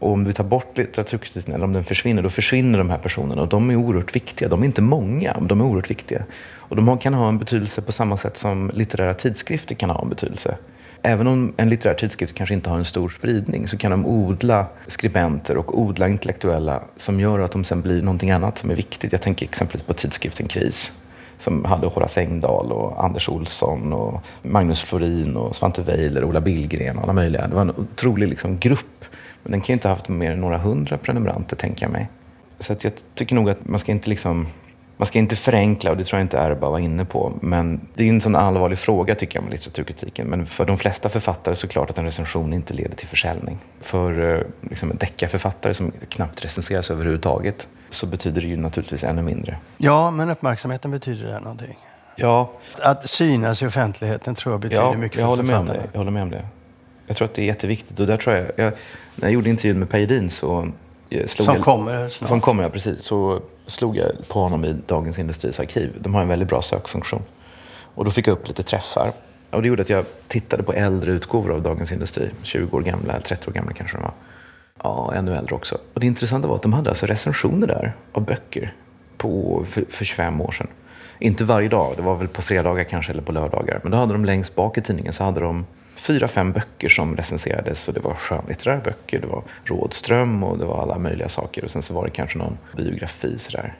Och 0.00 0.12
om 0.12 0.24
vi 0.24 0.32
tar 0.32 0.44
bort 0.44 0.78
litteraturkritiken, 0.78 1.54
eller 1.54 1.64
om 1.64 1.72
den 1.72 1.84
försvinner, 1.84 2.22
då 2.22 2.30
försvinner 2.30 2.78
de 2.78 2.90
här 2.90 2.98
personerna. 2.98 3.42
Och 3.42 3.48
de 3.48 3.70
är 3.70 3.76
oerhört 3.76 4.16
viktiga. 4.16 4.48
De 4.48 4.62
är 4.62 4.66
inte 4.66 4.82
många, 4.82 5.34
men 5.38 5.48
de 5.48 5.60
är 5.60 5.64
oerhört 5.64 5.90
viktiga. 5.90 6.24
Och 6.54 6.76
de 6.76 6.98
kan 6.98 7.14
ha 7.14 7.28
en 7.28 7.38
betydelse 7.38 7.82
på 7.82 7.92
samma 7.92 8.16
sätt 8.16 8.36
som 8.36 8.70
litterära 8.74 9.14
tidskrifter 9.14 9.74
kan 9.74 9.90
ha 9.90 10.02
en 10.02 10.08
betydelse. 10.08 10.56
Även 11.02 11.26
om 11.26 11.54
en 11.56 11.68
litterär 11.68 11.94
tidskrift 11.94 12.34
kanske 12.34 12.54
inte 12.54 12.70
har 12.70 12.76
en 12.76 12.84
stor 12.84 13.08
spridning 13.08 13.68
så 13.68 13.76
kan 13.76 13.90
de 13.90 14.06
odla 14.06 14.66
skribenter 14.86 15.56
och 15.56 15.78
odla 15.78 16.08
intellektuella 16.08 16.82
som 16.96 17.20
gör 17.20 17.38
att 17.38 17.52
de 17.52 17.64
sen 17.64 17.82
blir 17.82 18.02
någonting 18.02 18.30
annat 18.30 18.58
som 18.58 18.70
är 18.70 18.74
viktigt. 18.74 19.12
Jag 19.12 19.22
tänker 19.22 19.46
exempelvis 19.46 19.86
på 19.86 19.94
tidskriften 19.94 20.46
Kris 20.46 20.92
som 21.38 21.64
hade 21.64 21.86
Horace 21.86 22.20
Engdahl 22.20 22.72
och 22.72 23.04
Anders 23.04 23.28
Olsson 23.28 23.92
och 23.92 24.20
Magnus 24.42 24.80
Florin 24.80 25.36
och 25.36 25.56
Svante 25.56 25.82
Weiler 25.82 26.22
och 26.22 26.28
Ola 26.28 26.40
Billgren 26.40 26.96
och 26.96 27.02
alla 27.02 27.12
möjliga. 27.12 27.48
Det 27.48 27.54
var 27.54 27.62
en 27.62 27.70
otrolig 27.70 28.28
liksom, 28.28 28.58
grupp 28.58 29.04
men 29.42 29.52
den 29.52 29.60
kan 29.60 29.66
ju 29.66 29.72
inte 29.72 29.88
ha 29.88 29.94
haft 29.94 30.08
mer 30.08 30.30
än 30.30 30.40
några 30.40 30.58
hundra 30.58 30.98
prenumeranter, 30.98 31.56
tänker 31.56 31.84
jag 31.84 31.92
mig. 31.92 32.08
Så 32.58 32.72
att 32.72 32.84
jag 32.84 32.92
tycker 33.14 33.34
nog 33.34 33.50
att 33.50 33.68
man 33.68 33.80
ska 33.80 33.92
inte 33.92 34.10
liksom 34.10 34.46
man 35.00 35.06
ska 35.06 35.18
inte 35.18 35.36
förenkla 35.36 35.90
och 35.90 35.96
det 35.96 36.04
tror 36.04 36.18
jag 36.18 36.24
inte 36.24 36.38
Erba 36.38 36.70
var 36.70 36.78
inne 36.78 37.04
på. 37.04 37.32
Men 37.40 37.80
det 37.94 38.04
är 38.04 38.08
en 38.08 38.20
sån 38.20 38.36
allvarlig 38.36 38.78
fråga 38.78 39.14
tycker 39.14 39.36
jag 39.36 39.42
med 39.42 39.52
litteraturkritiken. 39.52 40.26
Men 40.26 40.46
för 40.46 40.64
de 40.64 40.78
flesta 40.78 41.08
författare 41.08 41.54
så 41.54 41.66
är 41.66 41.68
det 41.68 41.72
klart 41.72 41.90
att 41.90 41.98
en 41.98 42.04
recension 42.04 42.52
inte 42.52 42.74
leder 42.74 42.94
till 42.96 43.08
försäljning. 43.08 43.58
För 43.80 44.34
eh, 44.34 44.46
liksom, 44.60 44.92
deckarförfattare 44.94 45.74
som 45.74 45.92
knappt 46.08 46.44
recenseras 46.44 46.90
överhuvudtaget 46.90 47.68
så 47.90 48.06
betyder 48.06 48.40
det 48.42 48.48
ju 48.48 48.56
naturligtvis 48.56 49.04
ännu 49.04 49.22
mindre. 49.22 49.56
Ja, 49.76 50.10
men 50.10 50.30
uppmärksamheten 50.30 50.90
betyder 50.90 51.26
det 51.26 51.40
någonting. 51.40 51.78
Ja. 52.16 52.50
Att 52.82 53.10
synas 53.10 53.62
i 53.62 53.66
offentligheten 53.66 54.34
tror 54.34 54.52
jag 54.52 54.60
betyder 54.60 54.82
ja, 54.82 54.92
mycket 54.92 55.18
jag 55.18 55.24
för 55.24 55.28
håller 55.28 55.42
författare. 55.42 55.66
med 55.66 55.76
om 55.76 55.82
det. 55.82 55.88
Jag 55.92 55.98
håller 55.98 56.10
med 56.10 56.22
om 56.22 56.30
det. 56.30 56.44
Jag 57.10 57.16
tror 57.16 57.28
att 57.28 57.34
det 57.34 57.42
är 57.42 57.46
jätteviktigt. 57.46 58.00
Och 58.00 58.06
där 58.06 58.16
tror 58.16 58.36
jag, 58.36 58.46
jag 58.56 58.72
när 59.14 59.28
jag 59.28 59.30
gjorde 59.30 59.50
intervjun 59.50 59.78
med 59.78 59.90
Per 59.90 59.98
Edin 59.98 60.30
så 60.30 60.68
slog 61.10 61.28
som 61.28 61.54
jag, 61.54 61.64
kommer 61.64 62.08
snart. 62.08 62.28
Som 62.28 62.40
kommer, 62.40 62.62
ja, 62.62 62.68
precis. 62.68 63.02
Så 63.02 63.42
slog 63.66 63.96
jag 63.96 64.10
på 64.28 64.40
honom 64.40 64.64
i 64.64 64.76
Dagens 64.86 65.18
Industris 65.18 65.60
arkiv. 65.60 65.96
De 66.00 66.14
har 66.14 66.22
en 66.22 66.28
väldigt 66.28 66.48
bra 66.48 66.62
sökfunktion. 66.62 67.22
Och 67.94 68.04
då 68.04 68.10
fick 68.10 68.26
jag 68.26 68.32
upp 68.32 68.48
lite 68.48 68.62
träffar. 68.62 69.12
Och 69.50 69.62
det 69.62 69.68
gjorde 69.68 69.82
att 69.82 69.90
jag 69.90 70.04
tittade 70.28 70.62
på 70.62 70.72
äldre 70.72 71.12
utgåvor 71.12 71.52
av 71.52 71.62
Dagens 71.62 71.92
Industri. 71.92 72.30
20 72.42 72.76
år 72.76 72.82
gamla, 72.82 73.12
eller 73.12 73.22
30 73.22 73.50
år 73.50 73.52
gamla 73.52 73.72
kanske 73.72 73.96
de 73.96 74.02
var. 74.02 74.12
Ja, 74.82 75.12
ännu 75.14 75.36
äldre 75.36 75.54
också. 75.54 75.78
Och 75.94 76.00
det 76.00 76.06
intressanta 76.06 76.48
var 76.48 76.56
att 76.56 76.62
de 76.62 76.72
hade 76.72 76.90
alltså 76.90 77.06
recensioner 77.06 77.66
där 77.66 77.92
av 78.12 78.24
böcker 78.24 78.72
på, 79.16 79.62
för, 79.66 79.84
för 79.88 80.04
25 80.04 80.40
år 80.40 80.52
sedan. 80.52 80.68
Inte 81.18 81.44
varje 81.44 81.68
dag, 81.68 81.92
det 81.96 82.02
var 82.02 82.16
väl 82.16 82.28
på 82.28 82.42
fredagar 82.42 82.84
kanske 82.84 83.12
eller 83.12 83.22
på 83.22 83.32
lördagar. 83.32 83.80
Men 83.82 83.92
då 83.92 83.98
hade 83.98 84.12
de 84.12 84.24
längst 84.24 84.54
bak 84.54 84.78
i 84.78 84.80
tidningen 84.80 85.12
så 85.12 85.24
hade 85.24 85.40
de 85.40 85.66
fyra, 86.00 86.28
fem 86.28 86.52
böcker 86.52 86.88
som 86.88 87.16
recenserades. 87.16 87.88
Och 87.88 87.94
det 87.94 88.00
var 88.00 88.14
skönlitterära 88.14 88.80
böcker, 88.80 89.20
det 89.20 89.26
var 89.26 89.42
Rådström 89.64 90.44
och 90.44 90.58
det 90.58 90.64
var 90.64 90.82
alla 90.82 90.98
möjliga 90.98 91.28
saker. 91.28 91.64
Och 91.64 91.70
sen 91.70 91.82
så 91.82 91.94
var 91.94 92.04
det 92.04 92.10
kanske 92.10 92.38
någon 92.38 92.58
biografi 92.76 93.38
sådär. 93.38 93.74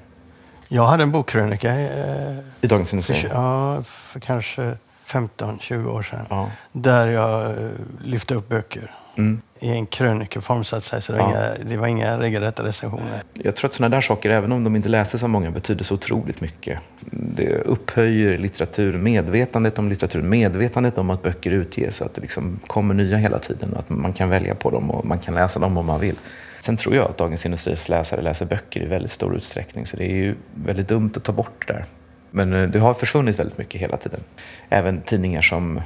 Jag 0.69 0.87
hade 0.87 1.03
en 1.03 1.13
bokkrönika 1.13 1.81
eh, 1.81 2.39
i 2.61 2.67
Dagens 2.67 2.93
Industri. 2.93 3.29
Ja, 3.33 3.83
för 3.83 4.21
kanske 4.21 4.77
15-20 5.11 5.87
år 5.87 6.03
sedan. 6.03 6.27
Ja. 6.31 6.51
Där 6.73 7.07
jag 7.07 7.51
eh, 7.51 7.57
lyfte 8.01 8.35
upp 8.35 8.49
böcker. 8.49 8.95
Mm 9.17 9.41
i 9.63 9.69
en 9.69 9.87
krönikeform 9.87 10.65
så 10.65 10.77
att 10.77 10.85
säga. 10.85 11.03
Så 11.03 11.13
det, 11.13 11.19
var, 11.19 11.33
ja. 11.33 11.55
inga, 11.57 11.71
det 11.71 11.77
var 11.77 11.87
inga 11.87 12.19
regelrätta 12.19 12.65
recensioner. 12.65 13.23
Jag 13.33 13.57
tror 13.57 13.69
att 13.69 13.75
sådana 13.75 13.97
där 13.97 14.01
saker, 14.01 14.31
även 14.31 14.53
om 14.53 14.65
de 14.65 14.77
inte 14.77 14.89
läses 14.89 15.23
av 15.23 15.29
många, 15.31 15.51
betyder 15.51 15.85
så 15.85 15.95
otroligt 15.95 16.41
mycket. 16.41 16.79
Det 17.11 17.59
upphöjer 17.59 18.39
litteratur, 18.39 18.99
medvetandet 18.99 19.79
om 19.79 19.89
litteratur, 19.89 20.23
medvetandet 20.23 20.99
om 20.99 21.11
att 21.11 21.23
böcker 21.23 21.51
utges, 21.51 21.97
så 21.97 22.05
att 22.05 22.15
det 22.15 22.21
liksom 22.21 22.61
kommer 22.67 22.95
nya 22.95 23.17
hela 23.17 23.39
tiden. 23.39 23.75
Att 23.77 23.89
man 23.89 24.13
kan 24.13 24.29
välja 24.29 24.55
på 24.55 24.71
dem 24.71 24.91
och 24.91 25.07
man 25.07 25.19
kan 25.19 25.35
läsa 25.35 25.61
dem 25.61 25.77
om 25.77 25.87
man 25.87 26.01
vill. 26.01 26.17
Sen 26.61 26.77
tror 26.77 26.95
jag 26.95 27.11
att 27.11 27.19
Dagens 27.19 27.45
Industris 27.45 27.89
läsare 27.89 28.23
läser 28.23 28.47
böcker 28.47 28.83
i 28.83 28.87
väldigt 28.87 29.11
stor 29.11 29.37
utsträckning, 29.37 29.87
så 29.87 29.97
det 29.97 30.05
är 30.05 30.17
ju 30.17 30.35
väldigt 30.55 30.89
dumt 30.89 31.13
att 31.17 31.25
ta 31.25 31.33
bort 31.33 31.65
det 31.67 31.73
där. 31.73 31.85
Men 32.31 32.55
eh, 32.55 32.69
det 32.69 32.79
har 32.79 32.95
försvunnit 32.95 33.39
väldigt 33.39 33.59
mycket 33.59 33.81
hela 33.81 33.97
tiden. 33.97 34.21
Även 34.69 35.01
tidningar 35.01 35.43
som 35.43 35.81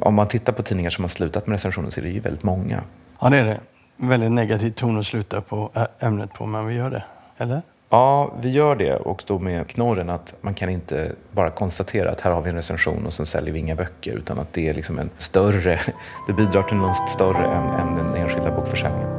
om 0.00 0.14
man 0.14 0.28
tittar 0.28 0.52
på 0.52 0.62
tidningar 0.62 0.90
som 0.90 1.04
har 1.04 1.08
slutat 1.08 1.46
med 1.46 1.54
recensioner 1.54 1.90
så 1.90 2.00
är 2.00 2.04
det 2.04 2.10
ju 2.10 2.20
väldigt 2.20 2.42
många. 2.42 2.80
Ja, 3.20 3.28
det 3.28 3.38
är 3.38 3.44
det. 3.44 3.60
Väldigt 3.96 4.32
negativ 4.32 4.70
ton 4.70 4.98
att 4.98 5.06
sluta 5.06 5.40
på 5.40 5.70
ämnet 6.00 6.32
på, 6.32 6.46
men 6.46 6.66
vi 6.66 6.74
gör 6.74 6.90
det. 6.90 7.04
Eller? 7.38 7.62
Ja, 7.90 8.32
vi 8.40 8.50
gör 8.50 8.76
det 8.76 8.96
och 8.96 9.24
då 9.26 9.38
med 9.38 9.66
knorren 9.66 10.10
att 10.10 10.34
man 10.40 10.54
kan 10.54 10.68
inte 10.68 11.12
bara 11.32 11.50
konstatera 11.50 12.10
att 12.10 12.20
här 12.20 12.30
har 12.30 12.42
vi 12.42 12.50
en 12.50 12.56
recension 12.56 13.06
och 13.06 13.12
sen 13.12 13.26
säljer 13.26 13.52
vi 13.52 13.58
inga 13.58 13.74
böcker 13.74 14.12
utan 14.12 14.38
att 14.38 14.52
det 14.52 14.68
är 14.68 14.74
liksom 14.74 14.98
en 14.98 15.10
större, 15.16 15.80
det 16.26 16.32
bidrar 16.32 16.62
till 16.62 16.76
något 16.76 17.08
större 17.08 17.46
än, 17.46 17.64
än 17.64 17.96
den 17.96 18.14
enskilda 18.14 18.56
bokförsäljningen. 18.56 19.17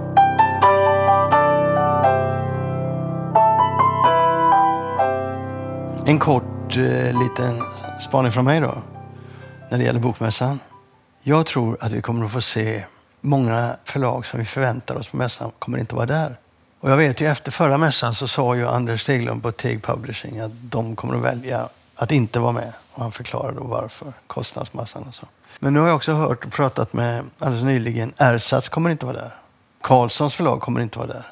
En 6.09 6.19
kort 6.19 6.77
eh, 6.77 7.19
liten 7.21 7.63
spaning 8.01 8.31
från 8.31 8.45
mig 8.45 8.59
då 8.61 8.77
när 9.69 9.77
det 9.77 9.83
gäller 9.83 9.99
Bokmässan. 9.99 10.59
Jag 11.21 11.45
tror 11.45 11.77
att 11.79 11.91
vi 11.91 12.01
kommer 12.01 12.25
att 12.25 12.31
få 12.31 12.41
se 12.41 12.85
många 13.21 13.75
förlag 13.83 14.25
som 14.25 14.39
vi 14.39 14.45
förväntar 14.45 14.95
oss 14.95 15.07
på 15.07 15.17
mässan 15.17 15.51
kommer 15.59 15.77
inte 15.77 15.95
vara 15.95 16.05
där. 16.05 16.37
Och 16.79 16.91
jag 16.91 16.97
vet 16.97 17.21
ju 17.21 17.27
efter 17.27 17.51
förra 17.51 17.77
mässan 17.77 18.15
så 18.15 18.27
sa 18.27 18.55
ju 18.55 18.67
Anders 18.67 19.01
Steglund 19.01 19.43
på 19.43 19.51
Teg 19.51 19.83
Publishing 19.83 20.39
att 20.39 20.51
de 20.53 20.95
kommer 20.95 21.15
att 21.15 21.23
välja 21.23 21.69
att 21.95 22.11
inte 22.11 22.39
vara 22.39 22.51
med. 22.51 22.73
Och 22.93 23.01
han 23.01 23.11
förklarade 23.11 23.59
då 23.59 23.63
varför, 23.63 24.13
kostnadsmassan 24.27 25.03
och 25.07 25.15
så. 25.15 25.25
Men 25.59 25.73
nu 25.73 25.79
har 25.79 25.87
jag 25.87 25.95
också 25.95 26.13
hört 26.13 26.45
och 26.45 26.51
pratat 26.51 26.93
med 26.93 27.23
alldeles 27.39 27.63
nyligen, 27.63 28.13
Ersatz 28.17 28.69
kommer 28.69 28.89
inte 28.89 29.05
vara 29.05 29.17
där. 29.17 29.35
Karlssons 29.81 30.35
förlag 30.35 30.61
kommer 30.61 30.81
inte 30.81 30.97
vara 30.97 31.07
där. 31.07 31.27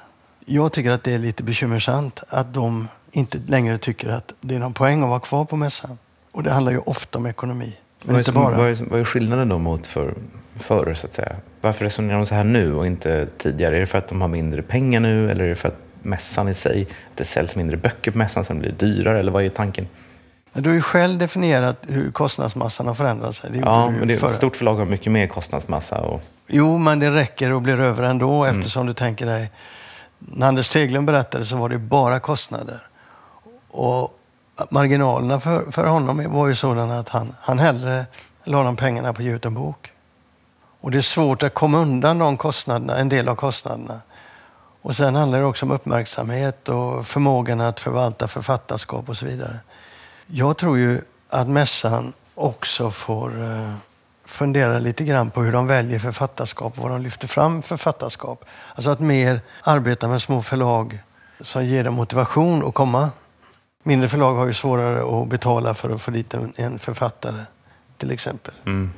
Jag 0.46 0.72
tycker 0.72 0.92
att 0.92 1.04
det 1.04 1.14
är 1.14 1.20
lite 1.20 1.44
bekymmersamt 1.44 2.24
att 2.30 2.54
de 2.54 2.88
inte 3.12 3.40
längre 3.48 3.78
tycker 3.78 4.10
att 4.10 4.34
det 4.42 4.56
är 4.56 4.60
någon 4.60 4.74
poäng 4.74 5.04
att 5.04 5.10
vara 5.10 5.20
kvar 5.20 5.46
på 5.46 5.56
mässan. 5.56 5.98
Och 6.32 6.44
det 6.44 6.52
handlar 6.52 6.72
ju 6.72 6.80
ofta 6.80 7.18
om 7.18 7.26
ekonomi. 7.26 7.78
Men 8.04 8.16
Vad 8.16 8.28
är, 8.28 8.32
bara. 8.32 8.58
vad, 8.58 8.70
är, 8.70 8.90
vad 8.90 9.00
är 9.00 9.04
skillnaden 9.04 9.50
då 9.50 9.58
mot 9.58 9.88
för, 9.88 10.14
förr, 10.56 10.94
så 10.94 11.08
att 11.08 11.14
säga? 11.14 11.36
Varför 11.62 11.86
resonerar 11.86 12.18
de 12.18 12.26
så 12.26 12.36
här 12.36 12.44
nu 12.44 12.76
och 12.76 12.88
inte 12.88 13.28
tidigare? 13.38 13.76
Är 13.76 13.80
det 13.80 13.86
för 13.86 13.98
att 13.98 14.08
de 14.08 14.22
har 14.22 14.28
mindre 14.28 14.62
pengar 14.62 15.00
nu 15.00 15.32
eller 15.32 15.44
är 15.44 15.50
det 15.50 15.56
för 15.56 15.68
att 15.68 15.78
mässan 16.02 16.50
i 16.50 16.54
sig, 16.54 16.82
att 16.82 17.18
det 17.18 17.24
säljs 17.24 17.56
mindre 17.56 17.78
böcker 17.78 18.12
på 18.12 18.18
mässan 18.18 18.44
så 18.44 18.54
den 18.54 18.60
blir 18.62 18.72
dyrare? 18.72 19.20
Eller 19.20 19.32
vad 19.32 19.44
är 19.44 19.50
tanken? 19.50 19.88
Du 20.54 20.70
har 20.70 20.76
ju 20.76 20.82
själv 20.82 21.18
definierat 21.20 21.86
hur 21.88 22.12
kostnadsmassan 22.12 22.88
har 22.88 22.94
förändrat 22.94 23.36
sig. 23.36 23.52
Det 23.52 23.58
Ja, 23.58 23.90
men 23.90 24.08
det 24.08 24.14
ett 24.24 24.36
stort 24.36 24.56
förlag 24.56 24.76
har 24.76 24.86
mycket 24.86 25.12
mer 25.12 25.28
kostnadsmassa. 25.28 26.02
Och, 26.02 26.22
Jo, 26.48 26.78
men 26.78 27.00
det 27.00 27.12
räcker 27.12 27.54
och 27.54 27.62
blir 27.62 27.80
över 27.80 28.04
ändå 28.04 28.46
eftersom 28.46 28.86
du 28.86 28.94
tänker 28.94 29.26
dig... 29.26 29.52
När 30.20 30.48
Anders 30.48 30.70
Teglund 30.70 31.08
berättade 31.08 31.46
så 31.46 31.58
var 31.58 31.70
det 31.70 31.78
bara 31.78 32.20
kostnader. 32.20 32.87
Och 33.72 34.20
marginalerna 34.70 35.40
för, 35.40 35.72
för 35.72 35.86
honom 35.86 36.34
var 36.34 36.48
ju 36.48 36.56
sådana 36.56 37.00
att 37.00 37.10
han, 37.10 37.36
han 37.42 37.60
hellre 37.60 38.06
la 38.44 38.64
de 38.64 38.76
pengarna 38.76 39.14
på 39.14 39.22
att 39.22 39.26
ge 39.26 39.32
ut 39.32 39.46
en 39.46 39.54
bok. 39.54 39.92
Och 40.82 40.92
det 40.92 40.98
är 40.98 41.02
svårt 41.02 41.44
att 41.44 41.54
komma 41.54 41.78
undan 41.78 42.18
de 42.18 42.38
kostnaderna, 42.38 42.98
en 42.98 43.10
del 43.10 43.30
av 43.30 43.36
kostnaderna. 43.36 44.02
Och 44.82 44.96
sen 44.96 45.16
handlar 45.16 45.40
det 45.40 45.46
också 45.46 45.66
om 45.66 45.72
uppmärksamhet 45.72 46.70
och 46.70 47.08
förmågan 47.08 47.62
att 47.62 47.80
förvalta 47.80 48.28
författarskap 48.28 49.10
och 49.10 49.18
så 49.18 49.26
vidare. 49.26 49.60
Jag 50.28 50.58
tror 50.58 50.78
ju 50.78 51.02
att 51.30 51.48
mässan 51.48 52.14
också 52.36 52.92
får 52.92 53.44
eh, 53.44 53.74
fundera 54.26 54.80
lite 54.80 55.04
grann 55.04 55.30
på 55.30 55.42
hur 55.42 55.52
de 55.52 55.68
väljer 55.68 56.00
författarskap, 56.00 56.78
vad 56.78 56.92
de 56.92 57.02
lyfter 57.02 57.28
fram 57.28 57.62
författarskap. 57.62 58.46
Alltså 58.76 58.92
att 58.92 59.00
mer 59.00 59.42
arbeta 59.64 60.08
med 60.08 60.22
små 60.22 60.42
förlag 60.42 61.00
som 61.42 61.66
ger 61.66 61.84
dem 61.84 61.94
motivation 61.94 62.68
att 62.68 62.74
komma. 62.74 63.10
Mindre 63.88 64.08
förlag 64.08 64.36
har 64.36 64.46
ju 64.46 64.54
svårare 64.54 65.22
att 65.22 65.30
betala 65.30 65.74
för 65.74 65.90
att 65.90 66.02
få 66.02 66.12
dit 66.12 66.34
en, 66.34 66.54
en 66.56 66.80
författare, 66.80 67.42
till 67.98 68.12
exempel. 68.12 68.54
mm. 68.66 68.92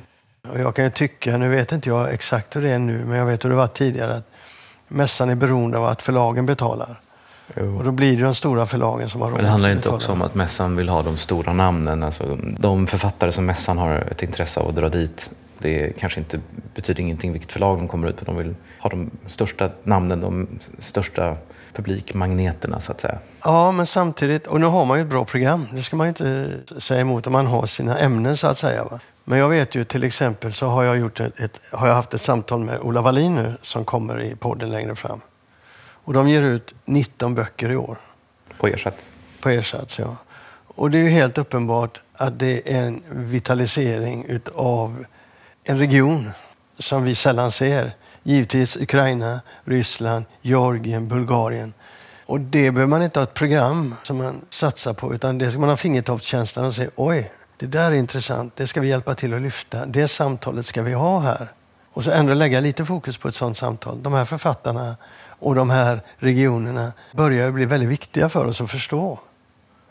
Och 0.48 0.60
jag 0.60 0.74
kan 0.74 0.84
ju 0.84 0.90
tycka, 0.90 1.36
nu 1.36 1.48
vet 1.48 1.72
inte 1.72 1.88
jag 1.88 2.14
exakt 2.14 2.56
hur 2.56 2.62
det 2.62 2.70
är 2.70 2.78
nu, 2.78 3.04
men 3.04 3.18
jag 3.18 3.26
vet 3.26 3.44
hur 3.44 3.50
det 3.50 3.56
var 3.56 3.66
tidigare, 3.66 4.14
att 4.14 4.30
mässan 4.88 5.30
är 5.30 5.34
beroende 5.34 5.78
av 5.78 5.84
att 5.84 6.02
förlagen 6.02 6.46
betalar. 6.46 7.00
Jo. 7.56 7.78
Och 7.78 7.84
då 7.84 7.90
blir 7.90 8.16
det 8.16 8.22
de 8.22 8.34
stora 8.34 8.66
förlagen 8.66 9.08
som 9.08 9.20
har 9.20 9.28
råd 9.28 9.36
Men 9.36 9.44
det 9.44 9.50
handlar 9.50 9.70
inte 9.70 9.78
betala. 9.80 9.96
också 9.96 10.12
om 10.12 10.22
att 10.22 10.34
mässan 10.34 10.76
vill 10.76 10.88
ha 10.88 11.02
de 11.02 11.16
stora 11.16 11.52
namnen? 11.52 12.02
Alltså, 12.02 12.38
de 12.58 12.86
författare 12.86 13.32
som 13.32 13.46
mässan 13.46 13.78
har 13.78 13.94
ett 13.94 14.22
intresse 14.22 14.60
av 14.60 14.68
att 14.68 14.76
dra 14.76 14.88
dit, 14.88 15.30
det 15.58 15.98
kanske 15.98 16.20
inte 16.20 16.40
betyder 16.74 17.00
ingenting 17.00 17.32
vilket 17.32 17.52
förlag 17.52 17.78
de 17.78 17.88
kommer 17.88 18.08
ut 18.08 18.16
på. 18.16 18.24
De 18.24 18.36
vill 18.36 18.54
ha 18.80 18.90
de 18.90 19.10
största 19.26 19.70
namnen, 19.82 20.20
de 20.20 20.48
största 20.78 21.36
publikmagneterna 21.74 22.80
så 22.80 22.92
att 22.92 23.00
säga. 23.00 23.18
Ja, 23.44 23.72
men 23.72 23.86
samtidigt, 23.86 24.46
och 24.46 24.60
nu 24.60 24.66
har 24.66 24.84
man 24.84 24.98
ju 24.98 25.02
ett 25.02 25.10
bra 25.10 25.24
program. 25.24 25.66
Det 25.72 25.82
ska 25.82 25.96
man 25.96 26.06
ju 26.06 26.08
inte 26.08 26.50
säga 26.80 27.00
emot 27.00 27.26
om 27.26 27.32
man 27.32 27.46
har 27.46 27.66
sina 27.66 27.98
ämnen 27.98 28.36
så 28.36 28.46
att 28.46 28.58
säga. 28.58 28.84
Va? 28.84 29.00
Men 29.24 29.38
jag 29.38 29.48
vet 29.48 29.74
ju 29.74 29.84
till 29.84 30.04
exempel 30.04 30.52
så 30.52 30.66
har 30.66 30.84
jag, 30.84 30.98
gjort 30.98 31.20
ett, 31.20 31.40
ett, 31.40 31.60
har 31.72 31.86
jag 31.86 31.94
haft 31.94 32.14
ett 32.14 32.20
samtal 32.20 32.60
med 32.60 32.78
Ola 32.80 33.00
Wallin 33.02 33.34
nu 33.34 33.54
som 33.62 33.84
kommer 33.84 34.20
i 34.20 34.36
podden 34.36 34.70
längre 34.70 34.96
fram. 34.96 35.20
Och 36.04 36.12
de 36.12 36.28
ger 36.28 36.42
ut 36.42 36.74
19 36.84 37.34
böcker 37.34 37.70
i 37.70 37.76
år 37.76 37.98
På 38.58 38.66
ersatt. 38.66 39.10
på 39.40 39.48
ersats. 39.50 39.98
Ja. 39.98 40.16
Och 40.66 40.90
det 40.90 40.98
är 40.98 41.02
ju 41.02 41.08
helt 41.08 41.38
uppenbart 41.38 42.00
att 42.14 42.38
det 42.38 42.74
är 42.74 42.86
en 42.86 43.02
vitalisering 43.10 44.24
utav 44.28 45.04
en 45.64 45.78
region 45.78 46.30
som 46.78 47.04
vi 47.04 47.14
sällan 47.14 47.52
ser. 47.52 47.92
Givetvis 48.22 48.76
Ukraina, 48.76 49.40
Ryssland, 49.64 50.24
Georgien, 50.42 51.08
Bulgarien. 51.08 51.74
Och 52.26 52.40
det 52.40 52.70
behöver 52.70 52.86
man 52.86 53.02
inte 53.02 53.18
ha 53.18 53.24
ett 53.24 53.34
program 53.34 53.94
som 54.02 54.18
man 54.18 54.40
satsar 54.50 54.92
på 54.92 55.14
utan 55.14 55.38
det 55.38 55.50
ska 55.50 55.60
man 55.60 55.68
ha 55.68 55.76
fingertoppskänslan 55.76 56.64
och 56.64 56.74
säga 56.74 56.90
oj, 56.96 57.32
det 57.56 57.66
där 57.66 57.90
är 57.90 57.94
intressant, 57.94 58.56
det 58.56 58.66
ska 58.66 58.80
vi 58.80 58.88
hjälpa 58.88 59.14
till 59.14 59.34
att 59.34 59.42
lyfta. 59.42 59.86
Det 59.86 60.08
samtalet 60.08 60.66
ska 60.66 60.82
vi 60.82 60.92
ha 60.92 61.20
här. 61.20 61.52
Och 61.92 62.04
så 62.04 62.10
ändå 62.10 62.34
lägga 62.34 62.60
lite 62.60 62.84
fokus 62.84 63.18
på 63.18 63.28
ett 63.28 63.34
sådant 63.34 63.56
samtal. 63.56 64.02
De 64.02 64.12
här 64.12 64.24
författarna 64.24 64.96
och 65.38 65.54
de 65.54 65.70
här 65.70 66.00
regionerna 66.18 66.92
börjar 67.12 67.46
ju 67.46 67.52
bli 67.52 67.64
väldigt 67.64 67.88
viktiga 67.88 68.28
för 68.28 68.44
oss 68.44 68.60
att 68.60 68.70
förstå. 68.70 69.18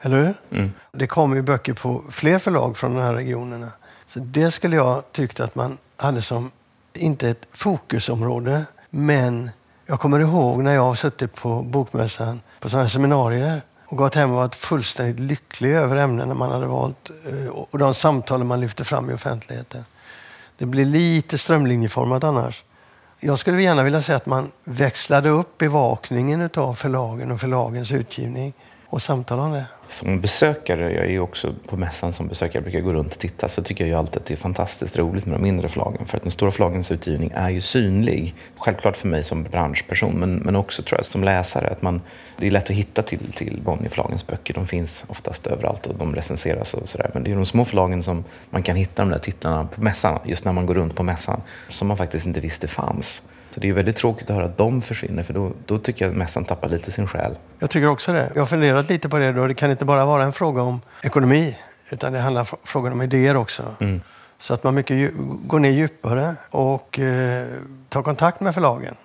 Eller 0.01 0.17
hur? 0.17 0.33
Mm. 0.51 0.71
Det 0.91 1.07
kommer 1.07 1.35
ju 1.35 1.41
böcker 1.41 1.73
på 1.73 2.03
fler 2.09 2.39
förlag 2.39 2.77
från 2.77 2.93
de 2.93 3.01
här 3.01 3.13
regionerna. 3.13 3.71
Så 4.07 4.19
det 4.19 4.51
skulle 4.51 4.75
jag 4.75 5.03
tyckt 5.11 5.39
att 5.39 5.55
man 5.55 5.77
hade 5.97 6.21
som, 6.21 6.51
inte 6.97 7.29
ett 7.29 7.47
fokusområde, 7.51 8.65
men 8.89 9.51
jag 9.85 9.99
kommer 9.99 10.19
ihåg 10.19 10.63
när 10.63 10.73
jag 10.73 10.81
har 10.81 10.95
suttit 10.95 11.33
på 11.35 11.61
Bokmässan 11.61 12.41
på 12.59 12.69
sådana 12.69 12.83
här 12.83 12.89
seminarier 12.89 13.61
och 13.85 13.97
gått 13.97 14.15
hem 14.15 14.29
och 14.31 14.35
varit 14.35 14.55
fullständigt 14.55 15.19
lycklig 15.19 15.71
över 15.71 15.95
ämnena 15.95 16.33
man 16.33 16.51
hade 16.51 16.67
valt 16.67 17.09
eh, 17.09 17.49
och 17.49 17.79
de 17.79 17.93
samtalen 17.93 18.47
man 18.47 18.61
lyfter 18.61 18.83
fram 18.83 19.09
i 19.09 19.13
offentligheten. 19.13 19.85
Det 20.57 20.65
blir 20.65 20.85
lite 20.85 21.37
strömlinjeformat 21.37 22.23
annars. 22.23 22.63
Jag 23.19 23.39
skulle 23.39 23.61
gärna 23.61 23.83
vilja 23.83 24.01
säga 24.01 24.15
att 24.15 24.25
man 24.25 24.51
växlade 24.63 25.29
upp 25.29 25.57
bevakningen 25.57 26.49
av 26.55 26.73
förlagen 26.73 27.31
och 27.31 27.39
förlagens 27.39 27.91
utgivning 27.91 28.53
och 28.89 29.01
samtala 29.01 29.43
om 29.43 29.51
det. 29.51 29.65
Som 29.89 30.21
besökare, 30.21 30.93
jag 30.93 31.05
är 31.05 31.09
ju 31.09 31.19
också 31.19 31.53
på 31.69 31.77
mässan 31.77 32.13
som 32.13 32.27
besökare, 32.27 32.61
brukar 32.61 32.79
gå 32.79 32.93
runt 32.93 33.13
och 33.13 33.19
titta, 33.19 33.49
så 33.49 33.63
tycker 33.63 33.83
jag 33.83 33.89
ju 33.89 33.95
alltid 33.95 34.17
att 34.17 34.25
det 34.25 34.33
är 34.33 34.37
fantastiskt 34.37 34.97
roligt 34.97 35.25
med 35.25 35.39
de 35.39 35.43
mindre 35.43 35.69
förlagen. 35.69 36.05
För 36.05 36.17
att 36.17 36.23
den 36.23 36.31
stora 36.31 36.51
förlagens 36.51 36.91
utgivning 36.91 37.31
är 37.35 37.49
ju 37.49 37.61
synlig. 37.61 38.35
Självklart 38.57 38.97
för 38.97 39.07
mig 39.07 39.23
som 39.23 39.43
branschperson, 39.43 40.19
men, 40.19 40.35
men 40.35 40.55
också 40.55 40.83
tror 40.83 40.99
jag 40.99 41.05
som 41.05 41.23
läsare. 41.23 41.67
Att 41.67 41.81
man, 41.81 42.01
det 42.37 42.47
är 42.47 42.51
lätt 42.51 42.69
att 42.69 42.75
hitta 42.75 43.01
till, 43.01 43.31
till 43.33 43.61
Bonnierförlagens 43.61 44.27
böcker. 44.27 44.53
De 44.53 44.67
finns 44.67 45.05
oftast 45.07 45.47
överallt 45.47 45.85
och 45.85 45.95
de 45.95 46.15
recenseras 46.15 46.73
och 46.73 46.89
sådär. 46.89 47.11
Men 47.13 47.23
det 47.23 47.31
är 47.31 47.35
de 47.35 47.45
små 47.45 47.65
förlagen 47.65 48.03
som 48.03 48.23
man 48.49 48.63
kan 48.63 48.75
hitta 48.75 49.01
de 49.01 49.09
där 49.09 49.19
titlarna 49.19 49.65
på 49.65 49.81
mässan, 49.81 50.19
just 50.25 50.45
när 50.45 50.53
man 50.53 50.65
går 50.65 50.75
runt 50.75 50.95
på 50.95 51.03
mässan, 51.03 51.41
som 51.67 51.87
man 51.87 51.97
faktiskt 51.97 52.27
inte 52.27 52.39
visste 52.39 52.67
fanns. 52.67 53.23
Så 53.59 53.61
det 53.61 53.69
är 53.69 53.73
väldigt 53.73 53.95
tråkigt 53.95 54.29
att 54.29 54.35
höra 54.35 54.45
att 54.45 54.57
de 54.57 54.81
försvinner, 54.81 55.23
för 55.23 55.33
då, 55.33 55.51
då 55.65 55.79
tycker 55.79 56.05
jag 56.05 56.11
att 56.11 56.17
mässan 56.17 56.45
tappar 56.45 56.69
lite 56.69 56.91
sin 56.91 57.07
själ. 57.07 57.37
Jag 57.59 57.69
tycker 57.69 57.87
också 57.87 58.13
det. 58.13 58.31
Jag 58.35 58.41
har 58.41 58.47
funderat 58.47 58.89
lite 58.89 59.09
på 59.09 59.17
det. 59.17 59.31
Då. 59.31 59.47
Det 59.47 59.53
kan 59.53 59.71
inte 59.71 59.85
bara 59.85 60.05
vara 60.05 60.23
en 60.23 60.33
fråga 60.33 60.61
om 60.61 60.81
ekonomi, 61.03 61.57
utan 61.89 62.13
det 62.13 62.19
handlar 62.19 62.41
om 62.41 62.57
frågan 62.63 62.93
om 62.93 63.01
idéer 63.01 63.37
också. 63.37 63.63
Mm. 63.79 64.01
Så 64.37 64.53
att 64.53 64.63
man 64.63 64.75
mycket 64.75 65.11
går 65.47 65.59
ner 65.59 65.69
djupare 65.69 66.35
och 66.49 66.99
eh, 66.99 67.47
tar 67.89 68.03
kontakt 68.03 68.41
med 68.41 68.53
förlagen. 68.53 68.95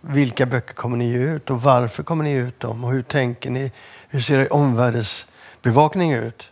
Vilka 0.00 0.46
böcker 0.46 0.74
kommer 0.74 0.96
ni 0.96 1.12
ge 1.12 1.18
ut 1.18 1.50
och 1.50 1.62
varför 1.62 2.02
kommer 2.02 2.24
ni 2.24 2.32
ut 2.32 2.60
dem? 2.60 2.84
Och 2.84 2.92
hur 2.92 3.02
tänker 3.02 3.50
ni? 3.50 3.72
Hur 4.08 4.20
ser 4.20 4.38
er 4.38 4.52
omvärldsbevakning 4.52 6.12
ut? 6.12 6.50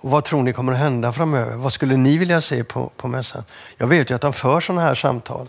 Och 0.00 0.10
vad 0.10 0.24
tror 0.24 0.42
ni 0.42 0.52
kommer 0.52 0.72
att 0.72 0.78
hända 0.78 1.12
framöver? 1.12 1.56
Vad 1.56 1.72
skulle 1.72 1.96
ni 1.96 2.18
vilja 2.18 2.40
se 2.40 2.64
på, 2.64 2.90
på 2.96 3.08
mässan? 3.08 3.44
Jag 3.76 3.86
vet 3.86 4.10
ju 4.10 4.14
att 4.14 4.20
de 4.20 4.32
för 4.32 4.60
sådana 4.60 4.80
här 4.80 4.94
samtal. 4.94 5.48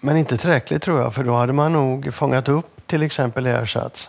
Men 0.00 0.16
inte 0.16 0.36
tillräckligt 0.36 0.82
tror 0.82 1.00
jag, 1.00 1.14
för 1.14 1.24
då 1.24 1.34
hade 1.34 1.52
man 1.52 1.72
nog 1.72 2.14
fångat 2.14 2.48
upp 2.48 2.86
till 2.86 3.02
exempel 3.02 3.46
Ersatz 3.46 4.08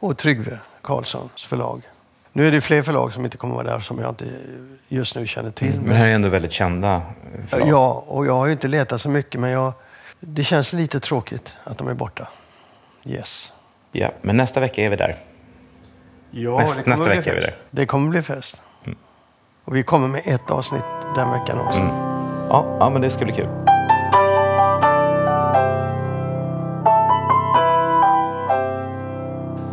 och 0.00 0.16
Tryggve 0.18 0.58
Karlssons 0.82 1.44
förlag. 1.44 1.82
Nu 2.32 2.46
är 2.46 2.50
det 2.52 2.60
fler 2.60 2.82
förlag 2.82 3.12
som 3.12 3.24
inte 3.24 3.36
kommer 3.36 3.54
vara 3.54 3.66
där 3.66 3.80
som 3.80 3.98
jag 3.98 4.08
inte 4.08 4.24
just 4.88 5.14
nu 5.14 5.26
känner 5.26 5.50
till. 5.50 5.80
Men 5.80 5.88
det 5.88 5.94
här 5.94 6.06
är 6.06 6.14
ändå 6.14 6.28
väldigt 6.28 6.52
kända 6.52 7.02
förlag. 7.48 7.68
Ja, 7.68 8.04
och 8.06 8.26
jag 8.26 8.34
har 8.34 8.46
ju 8.46 8.52
inte 8.52 8.68
letat 8.68 9.00
så 9.00 9.08
mycket, 9.08 9.40
men 9.40 9.50
jag, 9.50 9.72
det 10.20 10.44
känns 10.44 10.72
lite 10.72 11.00
tråkigt 11.00 11.52
att 11.64 11.78
de 11.78 11.88
är 11.88 11.94
borta. 11.94 12.28
Yes. 13.04 13.52
Ja, 13.92 14.10
men 14.22 14.36
nästa 14.36 14.60
vecka 14.60 14.82
är 14.82 14.88
vi 14.88 14.96
där. 14.96 15.16
Ja, 16.30 16.58
Näst- 16.60 16.80
det 16.84 16.90
nästa 16.90 17.04
vecka 17.08 17.30
är 17.32 17.34
vi 17.36 17.42
fest. 17.42 17.56
Det 17.70 17.86
kommer 17.86 18.10
bli 18.10 18.22
fest. 18.22 18.60
Och 19.64 19.76
vi 19.76 19.82
kommer 19.82 20.08
med 20.08 20.22
ett 20.24 20.50
avsnitt 20.50 20.84
den 21.14 21.30
veckan 21.30 21.58
också. 21.60 21.78
Mm. 21.80 21.92
Ja, 22.48 22.76
ja, 22.80 22.90
men 22.90 23.02
det 23.02 23.10
ska 23.10 23.24
bli 23.24 23.34
kul. 23.34 23.48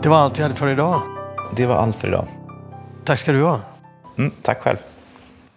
Det 0.03 0.09
var 0.09 0.17
allt 0.17 0.39
vi 0.39 0.43
hade 0.43 0.55
för 0.55 0.67
idag. 0.67 1.01
Det 1.55 1.65
var 1.65 1.75
allt 1.75 1.95
för 1.95 2.07
idag. 2.07 2.27
Tack 3.05 3.19
ska 3.19 3.31
du 3.31 3.43
ha. 3.43 3.59
Mm, 4.17 4.31
tack 4.41 4.61
själv. 4.61 4.77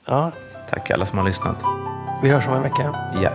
Ja, 0.09 0.31
Tack 0.71 0.91
alla 0.91 1.07
som 1.07 1.19
har 1.19 1.25
lyssnat. 1.27 1.57
vi 2.23 2.29
hörs 2.29 2.47
om 2.47 2.53
en 2.55 2.63
vecka. 2.63 2.95
Ja. 3.23 3.31